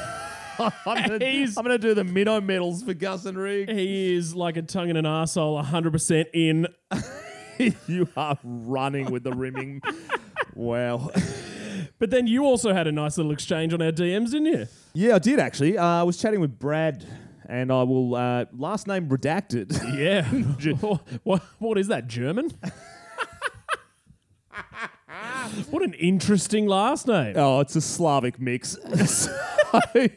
I'm 0.57 0.71
gonna, 1.09 1.17
I'm 1.25 1.53
gonna 1.53 1.77
do 1.77 1.93
the 1.93 2.03
minnow 2.05 2.39
medals 2.39 2.81
for 2.83 2.93
Gus 2.93 3.25
and 3.25 3.37
Rig. 3.37 3.69
He 3.69 4.15
is 4.15 4.33
like 4.35 4.55
a 4.57 4.61
tongue 4.61 4.89
and 4.89 4.97
an 4.97 5.03
arsehole, 5.05 5.61
100% 5.61 6.25
in. 6.33 6.67
you 7.87 8.07
are 8.15 8.37
running 8.43 9.11
with 9.11 9.23
the 9.23 9.33
rimming. 9.33 9.81
wow. 10.53 11.09
But 11.99 12.09
then 12.09 12.25
you 12.27 12.45
also 12.45 12.73
had 12.73 12.87
a 12.87 12.91
nice 12.91 13.17
little 13.17 13.31
exchange 13.33 13.73
on 13.73 13.81
our 13.81 13.91
DMs, 13.91 14.31
didn't 14.31 14.45
you? 14.45 14.67
Yeah, 14.93 15.15
I 15.15 15.19
did 15.19 15.39
actually. 15.39 15.77
Uh, 15.77 15.83
I 15.85 16.03
was 16.03 16.17
chatting 16.17 16.39
with 16.39 16.57
Brad, 16.57 17.05
and 17.47 17.71
I 17.71 17.83
will 17.83 18.15
uh, 18.15 18.45
last 18.53 18.87
name 18.87 19.09
redacted. 19.09 19.73
Yeah. 19.95 20.23
what, 21.23 21.41
what 21.59 21.77
is 21.77 21.87
that, 21.87 22.07
German? 22.07 22.51
what 25.69 25.83
an 25.83 25.93
interesting 25.93 26.67
last 26.67 27.07
name. 27.07 27.35
Oh, 27.37 27.59
it's 27.61 27.75
a 27.75 27.81
Slavic 27.81 28.39
mix. 28.39 28.77
so 29.05 29.31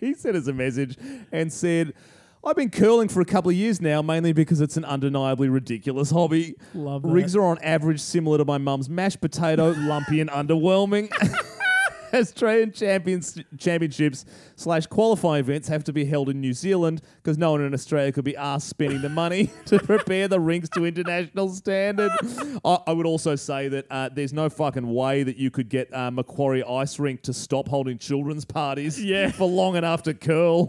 he 0.01 0.15
sent 0.15 0.37
us 0.37 0.47
a 0.47 0.53
message 0.53 0.97
and 1.31 1.53
said, 1.53 1.93
I've 2.45 2.57
been 2.57 2.71
curling 2.71 3.09
for 3.09 3.21
a 3.21 3.25
couple 3.25 3.51
of 3.51 3.57
years 3.57 3.81
now, 3.81 4.01
mainly 4.01 4.33
because 4.33 4.61
it's 4.61 4.77
an 4.77 4.85
undeniably 4.85 5.49
ridiculous 5.49 6.11
hobby. 6.11 6.55
Love 6.73 7.03
that. 7.03 7.09
Rigs 7.09 7.37
are 7.37 7.43
on 7.43 7.59
average 7.59 8.01
similar 8.01 8.39
to 8.39 8.45
my 8.45 8.59
mum's 8.59 8.89
mashed 8.89 9.21
potato, 9.21 9.75
lumpy 9.77 10.21
and 10.21 10.31
underwhelming. 10.31 11.11
Australian 12.15 12.73
champions 12.73 13.39
championships 13.59 14.25
slash 14.57 14.87
qualifying 14.87 15.41
events 15.41 15.69
have 15.69 15.85
to 15.85 15.93
be 15.93 16.05
held 16.05 16.29
in 16.29 16.41
New 16.41 16.53
Zealand 16.53 17.03
because 17.23 17.39
no 17.39 17.53
one 17.53 17.63
in 17.63 17.75
Australia 17.75 18.13
could 18.13 18.25
be 18.25 18.37
asked 18.37 18.69
spending 18.69 19.03
the 19.03 19.09
money 19.09 19.51
to 19.67 19.79
prepare 19.79 20.29
the 20.29 20.41
rinks 20.41 20.69
to 20.71 20.85
international 20.87 21.49
standard. 21.51 22.11
I, 22.65 22.79
I 22.87 22.93
would 22.93 23.07
also 23.07 23.37
say 23.37 23.69
that 23.69 23.87
uh, 23.91 24.09
there's 24.13 24.33
no 24.33 24.49
fucking 24.49 24.93
way 24.93 25.23
that 25.23 25.37
you 25.37 25.51
could 25.51 25.69
get 25.69 25.93
uh, 25.95 26.11
Macquarie 26.11 26.65
Ice 26.65 26.99
Rink 26.99 27.23
to 27.23 27.33
stop 27.33 27.69
holding 27.69 27.99
children's 27.99 28.45
parties 28.45 29.03
Yeah. 29.09 29.31
for 29.31 29.49
long 29.49 29.77
enough 29.77 30.03
to 30.05 30.15
curl. 30.15 30.67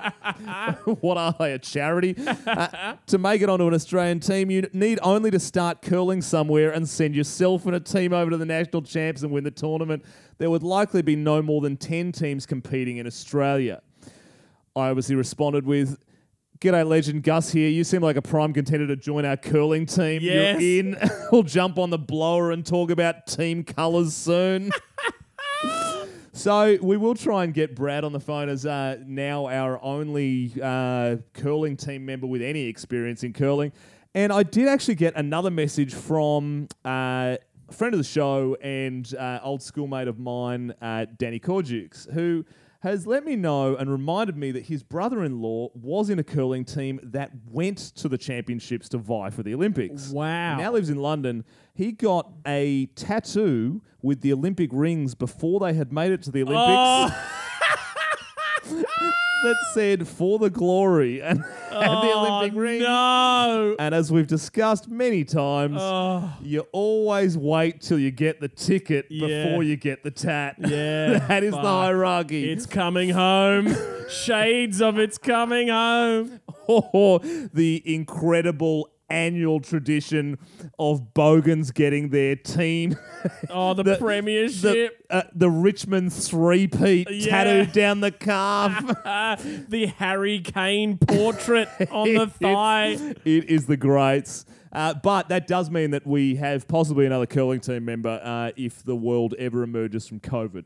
what 1.01 1.17
are 1.17 1.35
they, 1.39 1.53
a 1.53 1.59
charity? 1.59 2.15
Uh, 2.45 2.95
to 3.07 3.17
make 3.17 3.41
it 3.41 3.49
onto 3.49 3.67
an 3.67 3.73
Australian 3.73 4.19
team, 4.19 4.49
you 4.51 4.67
need 4.73 4.99
only 5.01 5.31
to 5.31 5.39
start 5.39 5.81
curling 5.81 6.21
somewhere 6.21 6.71
and 6.71 6.87
send 6.87 7.15
yourself 7.15 7.65
and 7.65 7.75
a 7.75 7.79
team 7.79 8.13
over 8.13 8.31
to 8.31 8.37
the 8.37 8.45
national 8.45 8.81
champs 8.81 9.23
and 9.23 9.31
win 9.31 9.43
the 9.43 9.51
tournament. 9.51 10.03
There 10.39 10.49
would 10.49 10.63
likely 10.63 11.01
be 11.01 11.15
no 11.15 11.41
more 11.41 11.61
than 11.61 11.77
10 11.77 12.11
teams 12.13 12.45
competing 12.45 12.97
in 12.97 13.05
Australia. 13.05 13.81
I 14.75 14.89
obviously 14.89 15.15
responded 15.15 15.65
with, 15.65 15.97
G'day, 16.59 16.85
legend 16.87 17.23
Gus 17.23 17.51
here. 17.51 17.69
You 17.69 17.83
seem 17.83 18.01
like 18.01 18.15
a 18.15 18.21
prime 18.21 18.53
contender 18.53 18.87
to 18.87 18.95
join 18.95 19.25
our 19.25 19.37
curling 19.37 19.85
team. 19.85 20.21
Yes. 20.21 20.59
You're 20.61 20.79
in. 20.79 20.97
we'll 21.31 21.43
jump 21.43 21.77
on 21.77 21.89
the 21.89 21.97
blower 21.97 22.51
and 22.51 22.65
talk 22.65 22.89
about 22.89 23.27
team 23.27 23.63
colours 23.63 24.15
soon. 24.15 24.71
So 26.31 26.77
we 26.81 26.95
will 26.95 27.15
try 27.15 27.43
and 27.43 27.53
get 27.53 27.75
Brad 27.75 28.05
on 28.05 28.13
the 28.13 28.19
phone 28.21 28.47
as 28.47 28.65
uh, 28.65 28.99
now 29.05 29.47
our 29.47 29.77
only 29.83 30.53
uh, 30.63 31.17
curling 31.33 31.75
team 31.75 32.05
member 32.05 32.27
with 32.27 32.41
any 32.41 32.61
experience 32.67 33.23
in 33.23 33.33
curling. 33.33 33.73
And 34.15 34.31
I 34.31 34.43
did 34.43 34.69
actually 34.69 34.95
get 34.95 35.17
another 35.17 35.51
message 35.51 35.93
from 35.93 36.69
uh, 36.85 37.35
a 37.69 37.73
friend 37.73 37.93
of 37.93 37.99
the 37.99 38.03
show 38.03 38.55
and 38.61 39.13
uh, 39.15 39.39
old 39.43 39.61
schoolmate 39.61 40.07
of 40.07 40.19
mine, 40.19 40.73
uh, 40.81 41.05
Danny 41.17 41.39
Corjukes, 41.39 42.11
who 42.13 42.45
has 42.81 43.05
let 43.05 43.25
me 43.25 43.35
know 43.35 43.75
and 43.75 43.91
reminded 43.91 44.37
me 44.37 44.51
that 44.51 44.65
his 44.67 44.83
brother-in-law 44.83 45.69
was 45.73 46.09
in 46.09 46.17
a 46.17 46.23
curling 46.23 46.63
team 46.63 46.99
that 47.03 47.31
went 47.51 47.77
to 47.77 48.07
the 48.07 48.17
championships 48.17 48.87
to 48.89 48.97
vie 48.97 49.29
for 49.29 49.43
the 49.43 49.53
Olympics. 49.53 50.09
Wow. 50.09 50.57
Now 50.57 50.71
lives 50.71 50.89
in 50.89 50.97
London. 50.97 51.43
He 51.73 51.91
got 51.91 52.31
a 52.47 52.85
tattoo 52.95 53.81
with 54.01 54.21
the 54.21 54.31
Olympic 54.31 54.69
rings 54.71 55.13
before 55.13 55.59
they 55.59 55.73
had 55.73 55.91
made 55.91 56.11
it 56.11 56.21
to 56.23 56.31
the 56.31 56.41
Olympics 56.43 56.65
Oh, 58.71 58.83
that 59.43 59.55
said 59.73 60.07
"For 60.07 60.39
the 60.39 60.49
Glory" 60.49 61.21
and, 61.23 61.39
and 61.39 61.43
the 61.81 62.11
oh, 62.13 62.25
Olympic 62.37 62.59
ring. 62.59 62.81
no. 62.81 63.75
And 63.79 63.95
as 63.95 64.11
we've 64.11 64.27
discussed 64.27 64.87
many 64.89 65.23
times, 65.23 65.77
Oh, 65.79 66.33
you 66.41 66.61
always 66.71 67.37
wait 67.37 67.81
till 67.81 67.99
you 67.99 68.11
get 68.11 68.39
the 68.41 68.47
ticket 68.49 69.05
Yeah. 69.09 69.45
before 69.45 69.63
you 69.63 69.75
get 69.75 70.03
the 70.03 70.11
tat. 70.11 70.55
yeah. 70.59 71.19
that 71.27 71.43
is 71.43 71.51
the 71.51 71.61
hierarchy. 71.61 72.51
It's 72.51 72.65
coming 72.65 73.09
home. 73.09 73.75
Shades 74.09 74.81
of 74.81 74.97
it's 74.97 75.17
coming 75.17 75.67
home. 75.69 76.39
or 76.67 76.89
oh, 76.93 77.19
the 77.53 77.81
incredible 77.85 78.89
annual 79.09 79.59
tradition 79.59 80.37
of 80.77 81.13
Bogans 81.13 81.71
getting 81.71 82.09
their 82.09 82.35
team 82.35 82.95
Oh, 83.49 83.73
the, 83.73 83.83
The- 83.83 83.97
premiership. 83.97 84.61
the, 85.09 85.15
uh, 85.15 85.23
the 85.33 85.49
Richmond 85.49 86.13
three-peat 86.13 87.07
Yeah. 87.09 87.29
tattooed 87.43 87.71
down 87.73 88.01
the 88.01 88.11
calf. 88.11 88.85
The 89.69 89.87
Harry 89.97 90.39
Kane 90.39 90.97
portrait 90.97 91.69
on 91.91 92.13
the 92.13 92.27
thigh. 92.41 92.97
It 93.25 93.45
is 93.49 93.65
the 93.65 93.77
greats. 93.77 94.45
Uh, 94.71 94.93
but 94.93 95.29
that 95.29 95.47
does 95.47 95.69
mean 95.69 95.91
that 95.91 96.05
we 96.05 96.35
have 96.35 96.67
possibly 96.67 97.05
another 97.05 97.25
curling 97.25 97.59
team 97.59 97.85
member 97.85 98.19
uh, 98.23 98.51
if 98.55 98.83
the 98.83 98.95
world 98.95 99.33
ever 99.39 99.63
emerges 99.63 100.07
from 100.07 100.19
COVID. 100.19 100.65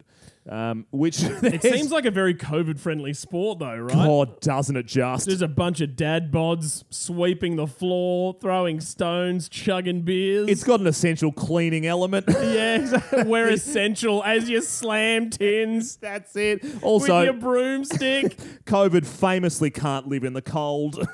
Um, 0.49 0.85
which 0.91 1.23
It 1.43 1.61
seems 1.61 1.89
like 1.89 2.03
a 2.05 2.11
very 2.11 2.35
COVID 2.35 2.77
friendly 2.77 3.13
sport, 3.13 3.59
though, 3.59 3.77
right? 3.77 3.93
God, 3.93 4.41
doesn't 4.41 4.75
it 4.75 4.85
just? 4.85 5.27
There's 5.27 5.41
a 5.41 5.47
bunch 5.47 5.79
of 5.79 5.95
dad 5.95 6.33
bods 6.33 6.83
sweeping 6.89 7.55
the 7.55 7.65
floor, 7.67 8.35
throwing 8.41 8.81
stones, 8.81 9.47
chugging 9.47 10.01
beers. 10.01 10.49
It's 10.49 10.65
got 10.65 10.81
an 10.81 10.87
essential 10.87 11.31
cleaning 11.31 11.85
element. 11.85 12.25
yeah, 12.29 13.23
we're 13.23 13.49
essential 13.49 14.21
as 14.23 14.49
you 14.49 14.61
slam 14.61 15.29
tins 15.29 15.95
That's 15.95 16.35
it. 16.35 16.61
with 16.61 16.83
Also, 16.83 17.21
your 17.21 17.33
broomstick. 17.33 18.35
COVID 18.65 19.05
famously 19.05 19.71
can't 19.71 20.09
live 20.09 20.25
in 20.25 20.33
the 20.33 20.41
cold. 20.41 21.07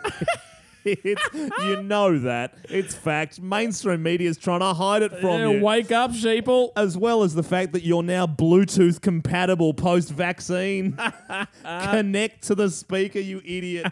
It's, 0.85 1.23
you 1.63 1.81
know 1.83 2.17
that. 2.19 2.55
It's 2.69 2.95
fact. 2.95 3.41
Mainstream 3.41 4.01
media 4.03 4.29
is 4.29 4.37
trying 4.37 4.59
to 4.61 4.73
hide 4.73 5.01
it 5.03 5.11
from 5.19 5.39
Yeah, 5.39 5.49
you. 5.51 5.63
wake 5.63 5.91
up, 5.91 6.11
sheeple. 6.11 6.69
as 6.75 6.97
well 6.97 7.23
as 7.23 7.33
the 7.33 7.43
fact 7.43 7.73
that 7.73 7.83
you're 7.83 8.03
now 8.03 8.25
Bluetooth 8.27 9.01
compatible 9.01 9.73
post 9.73 10.09
vaccine. 10.09 10.97
Connect 11.63 12.43
to 12.43 12.55
the 12.55 12.69
speaker, 12.69 13.19
you 13.19 13.41
idiot. 13.45 13.91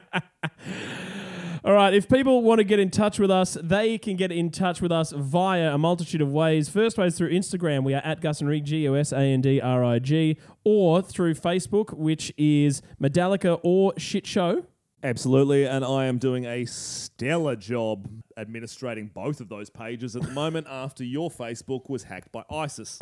All 1.65 1.73
right, 1.73 1.93
if 1.93 2.07
people 2.07 2.43
want 2.43 2.59
to 2.59 2.63
get 2.63 2.79
in 2.79 2.89
touch 2.89 3.19
with 3.19 3.29
us, 3.31 3.57
they 3.61 3.97
can 3.97 4.15
get 4.15 4.31
in 4.31 4.51
touch 4.51 4.81
with 4.81 4.91
us 4.91 5.11
via 5.11 5.73
a 5.73 5.77
multitude 5.77 6.21
of 6.21 6.31
ways. 6.31 6.69
First 6.69 6.97
way 6.97 7.07
is 7.07 7.17
through 7.17 7.31
Instagram. 7.31 7.83
We 7.83 7.93
are 7.93 8.01
at 8.05 8.21
Gus 8.21 8.39
and 8.39 8.49
Rig, 8.49 8.63
G 8.63 8.87
O 8.87 8.93
S 8.93 9.11
A 9.11 9.17
N 9.19 9.41
D 9.41 9.59
R 9.59 9.83
I 9.83 9.99
G, 9.99 10.37
or 10.63 11.01
through 11.01 11.33
Facebook, 11.33 11.93
which 11.93 12.31
is 12.37 12.81
Medallica 13.01 13.59
or 13.63 13.91
Shit 13.97 14.25
Show. 14.25 14.65
Absolutely, 15.03 15.65
and 15.67 15.85
I 15.85 16.05
am 16.05 16.17
doing 16.17 16.45
a 16.45 16.65
stellar 16.65 17.55
job 17.55 18.09
administrating 18.35 19.11
both 19.13 19.41
of 19.41 19.47
those 19.47 19.69
pages 19.69 20.15
at 20.15 20.23
the 20.23 20.31
moment 20.31 20.65
after 20.69 21.03
your 21.03 21.29
Facebook 21.29 21.87
was 21.87 22.03
hacked 22.03 22.31
by 22.31 22.43
ISIS. 22.49 22.97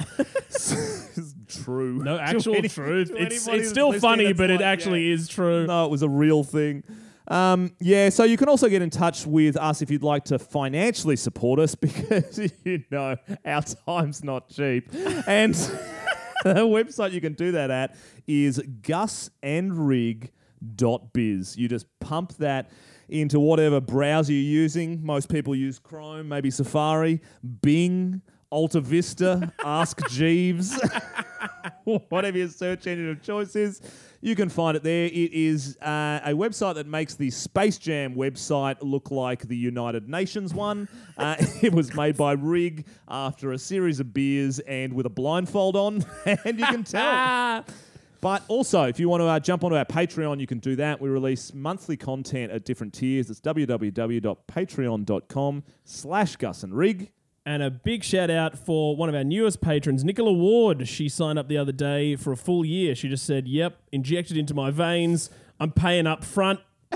True. 1.48 2.04
No 2.04 2.18
actual 2.20 2.56
any- 2.56 2.68
truth. 2.68 3.12
It's, 3.16 3.48
it's 3.48 3.70
still 3.70 3.94
funny, 3.94 4.34
but 4.34 4.50
it 4.50 4.62
actually 4.62 5.08
yeah. 5.08 5.14
is 5.14 5.30
true. 5.30 5.68
No, 5.68 5.86
it 5.86 5.92
was 5.92 6.02
a 6.02 6.10
real 6.10 6.44
thing. 6.44 6.84
Um, 7.28 7.72
yeah, 7.80 8.10
so 8.10 8.24
you 8.24 8.38
can 8.38 8.50
also 8.50 8.68
get 8.68 8.82
in 8.82 8.90
touch 8.90 9.26
with 9.26 9.58
us 9.58 9.82
if 9.82 9.90
you'd 9.90 10.04
like 10.04 10.26
to 10.26 10.38
financially 10.38 11.16
support 11.16 11.60
us 11.60 11.74
because 11.76 12.40
you 12.64 12.84
know 12.92 13.16
our 13.46 13.64
time's 13.86 14.24
not 14.24 14.50
cheap. 14.50 14.90
And 15.28 15.56
the 16.44 16.68
website 16.68 17.14
you 17.14 17.22
can 17.22 17.34
do 17.34 17.54
that 17.54 17.72
at 17.72 17.96
is 18.28 18.62
gusandrig.biz. 20.64 21.58
You 21.58 21.68
just 21.68 21.88
pump 22.00 22.34
that 22.38 22.70
into 23.10 23.40
whatever 23.40 23.80
browser 23.80 24.34
you're 24.34 24.42
using. 24.42 25.06
Most 25.06 25.30
people 25.30 25.56
use 25.56 25.80
Chrome, 25.80 26.28
maybe 26.28 26.50
Safari, 26.52 27.22
Bing, 27.62 28.22
Alta 28.50 28.82
Vista, 28.82 29.52
Ask 29.64 30.08
Jeeves. 30.10 30.80
whatever 32.10 32.38
your 32.38 32.48
search 32.48 32.88
engine 32.88 33.10
of 33.10 33.22
choice 33.22 33.56
is, 33.56 33.82
you 34.22 34.36
can 34.36 34.50
find 34.50 34.76
it 34.76 34.84
there. 34.84 35.06
It 35.06 35.34
is 35.34 35.78
uh, 35.82 36.20
a 36.24 36.32
website 36.32 36.76
that 36.76 36.88
makes 36.88 37.16
the 37.16 37.30
Space 37.30 37.78
Jam 37.78 38.16
website 38.16 38.78
look 38.82 39.12
like 39.12 39.48
the 39.48 39.56
United 39.58 40.10
Nations 40.10 40.54
one. 40.54 40.88
Uh, 41.18 41.38
it 41.62 41.74
was 41.74 41.96
made 41.96 42.18
by 42.18 42.34
Rig 42.34 42.86
after 43.08 43.54
a 43.54 43.58
series 43.58 44.02
of 44.02 44.14
beers 44.14 44.60
and 44.60 44.92
with 44.92 45.06
a 45.06 45.10
blindfold 45.10 45.78
on, 45.78 46.04
and 46.26 46.60
you 46.60 46.66
can 46.66 46.84
tell. 46.84 47.64
But 48.26 48.42
also, 48.48 48.86
if 48.86 49.00
you 49.00 49.08
want 49.08 49.22
to 49.22 49.28
uh, 49.28 49.40
jump 49.40 49.64
onto 49.64 49.78
our 49.78 49.86
Patreon, 49.86 50.40
you 50.40 50.48
can 50.48 50.58
do 50.58 50.76
that. 50.78 51.00
We 51.00 51.10
release 51.10 51.54
monthly 51.54 51.96
content 51.96 52.52
at 52.52 52.66
different 52.66 52.96
tiers. 52.96 53.30
It's 53.30 53.40
www.patreon.com 53.40 55.64
slash 55.84 56.36
Gus 56.38 56.64
and 56.64 56.74
Rig. 56.74 57.12
And 57.46 57.62
a 57.62 57.70
big 57.70 58.04
shout 58.04 58.32
out 58.32 58.58
for 58.58 58.96
one 58.96 59.10
of 59.10 59.16
our 59.16 59.24
newest 59.24 59.62
patrons, 59.62 60.04
Nicola 60.04 60.34
Ward. 60.34 60.88
She 60.88 61.08
signed 61.08 61.38
up 61.38 61.48
the 61.48 61.60
other 61.60 61.72
day 61.72 62.16
for 62.16 62.32
a 62.32 62.36
full 62.36 62.66
year. 62.66 62.96
She 62.96 63.10
just 63.10 63.28
said, 63.28 63.48
Yep, 63.48 63.78
injected 63.92 64.38
into 64.38 64.56
my 64.56 64.72
veins. 64.72 65.30
I'm 65.60 65.72
paying 65.72 66.08
up 66.08 66.24
front. 66.24 66.62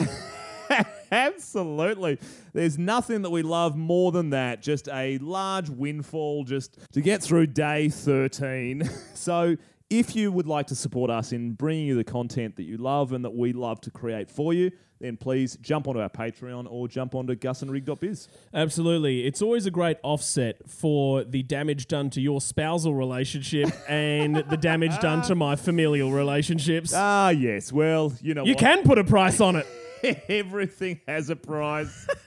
Absolutely. 1.12 2.18
There's 2.54 2.80
nothing 2.80 3.22
that 3.22 3.30
we 3.30 3.44
love 3.44 3.76
more 3.76 4.12
than 4.12 4.32
that. 4.32 4.64
Just 4.64 4.90
a 4.90 5.20
large 5.20 5.70
windfall 5.70 6.44
just 6.44 6.80
to 6.94 7.02
get 7.02 7.22
through 7.22 7.46
day 7.48 7.90
13. 7.90 8.90
so, 9.14 9.58
if 9.90 10.16
you 10.16 10.32
would 10.32 10.48
like 10.48 10.68
to 10.68 10.76
support 10.76 11.10
us 11.10 11.32
in 11.32 11.54
bringing 11.54 11.88
you 11.88 11.96
the 11.96 12.04
content 12.04 12.56
that 12.58 12.64
you 12.64 12.78
love 12.78 13.12
and 13.12 13.26
that 13.26 13.34
we 13.36 13.54
love 13.54 13.82
to 13.82 13.92
create 13.92 14.30
for 14.30 14.54
you, 14.54 14.72
then 15.00 15.16
please 15.18 15.58
jump 15.62 15.88
onto 15.88 16.00
our 16.00 16.10
Patreon 16.10 16.68
or 16.70 16.88
jump 16.88 17.16
onto 17.16 17.34
gusandrig.biz. 17.36 18.28
Absolutely. 18.54 19.26
It's 19.26 19.42
always 19.42 19.66
a 19.66 19.72
great 19.72 19.98
offset 20.04 20.58
for 20.70 21.24
the 21.24 21.42
damage 21.42 21.88
done 21.88 22.10
to 22.12 22.22
your 22.22 22.42
spousal 22.42 22.94
relationship 22.94 23.70
and 23.90 24.36
the 24.36 24.58
damage 24.58 25.00
done 25.00 25.22
to 25.24 25.36
my 25.36 25.56
familial 25.56 26.12
relationships. 26.12 26.94
Ah, 26.94 27.30
yes. 27.30 27.72
Well, 27.72 28.14
you 28.22 28.34
know 28.34 28.44
you 28.44 28.54
what? 28.54 28.60
can 28.60 28.84
put 28.84 28.98
a 28.98 29.04
price 29.04 29.40
on 29.40 29.56
it. 29.56 29.66
Everything 30.30 31.00
has 31.08 31.30
a 31.30 31.36
price. 31.36 32.08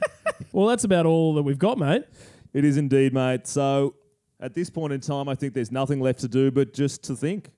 Well, 0.53 0.67
that's 0.67 0.85
about 0.85 1.07
all 1.07 1.35
that 1.35 1.45
we've 1.45 1.59
got, 1.59 1.79
mate. 1.79 2.05
it 2.53 2.65
is 2.65 2.77
indeed, 2.77 3.15
mate. 3.15 3.47
So, 3.47 3.95
at 4.43 4.55
this 4.55 4.69
point 4.69 4.93
in 4.93 5.01
time, 5.01 5.29
I 5.29 5.35
think 5.37 5.55
there's 5.55 5.71
nothing 5.71 6.01
left 6.01 6.19
to 6.21 6.29
do 6.29 6.51
but 6.51 6.75
just 6.75 7.05
to 7.05 7.17
think 7.17 7.53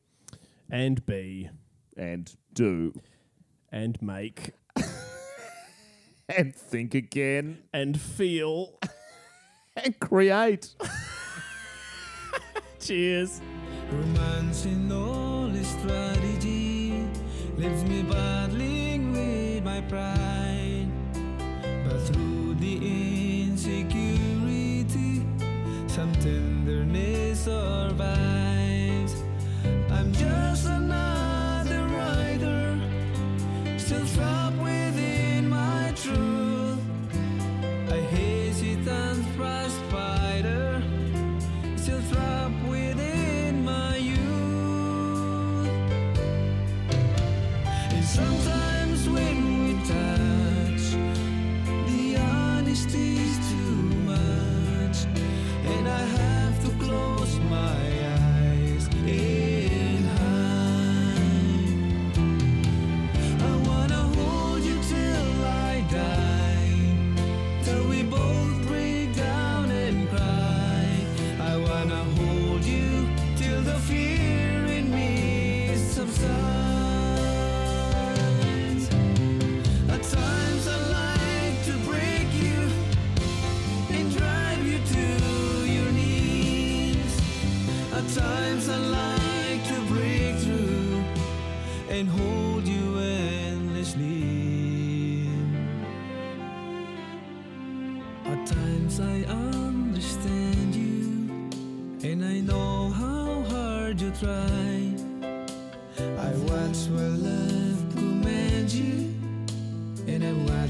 And 0.70 1.04
be. 1.06 1.50
and 1.96 2.30
do 2.52 2.92
And 3.72 4.00
make. 4.02 4.50
and 6.28 6.54
think 6.54 6.94
again. 6.94 7.62
And 7.72 7.98
feel. 7.98 8.78
and 9.76 9.98
create. 9.98 10.74
Cheers. 12.80 13.40
Romance 13.90 14.66
in 14.66 14.92
all 14.92 15.54
its 15.54 15.68
strategy 15.68 17.08
leaves 17.56 17.84
me 17.84 18.02
battling 18.02 19.12
with 19.12 19.64
my 19.64 19.80
pride. 19.82 20.33
Some 26.04 26.12
tenderness 26.16 27.44
survives. 27.44 29.14
I'm 29.90 30.12
just 30.12 30.73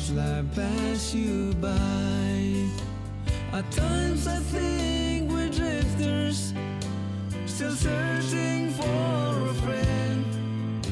Watch 0.05 0.17
life 0.17 0.55
pass 0.55 1.15
you 1.15 1.55
by. 1.55 2.69
At 3.53 3.71
times 3.71 4.27
I 4.27 4.37
think 4.37 5.31
we're 5.31 5.49
drifters, 5.49 6.53
still 7.47 7.75
searching 7.75 8.71
for 8.73 9.49
a 9.49 9.55
friend 9.63 10.87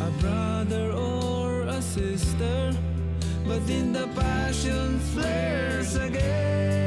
a 0.00 0.10
brother 0.20 0.90
or 0.90 1.62
a 1.62 1.80
sister, 1.80 2.72
but 3.46 3.62
in 3.70 3.92
the 3.92 4.08
passion 4.08 4.98
flares 4.98 5.94
again. 5.94 6.81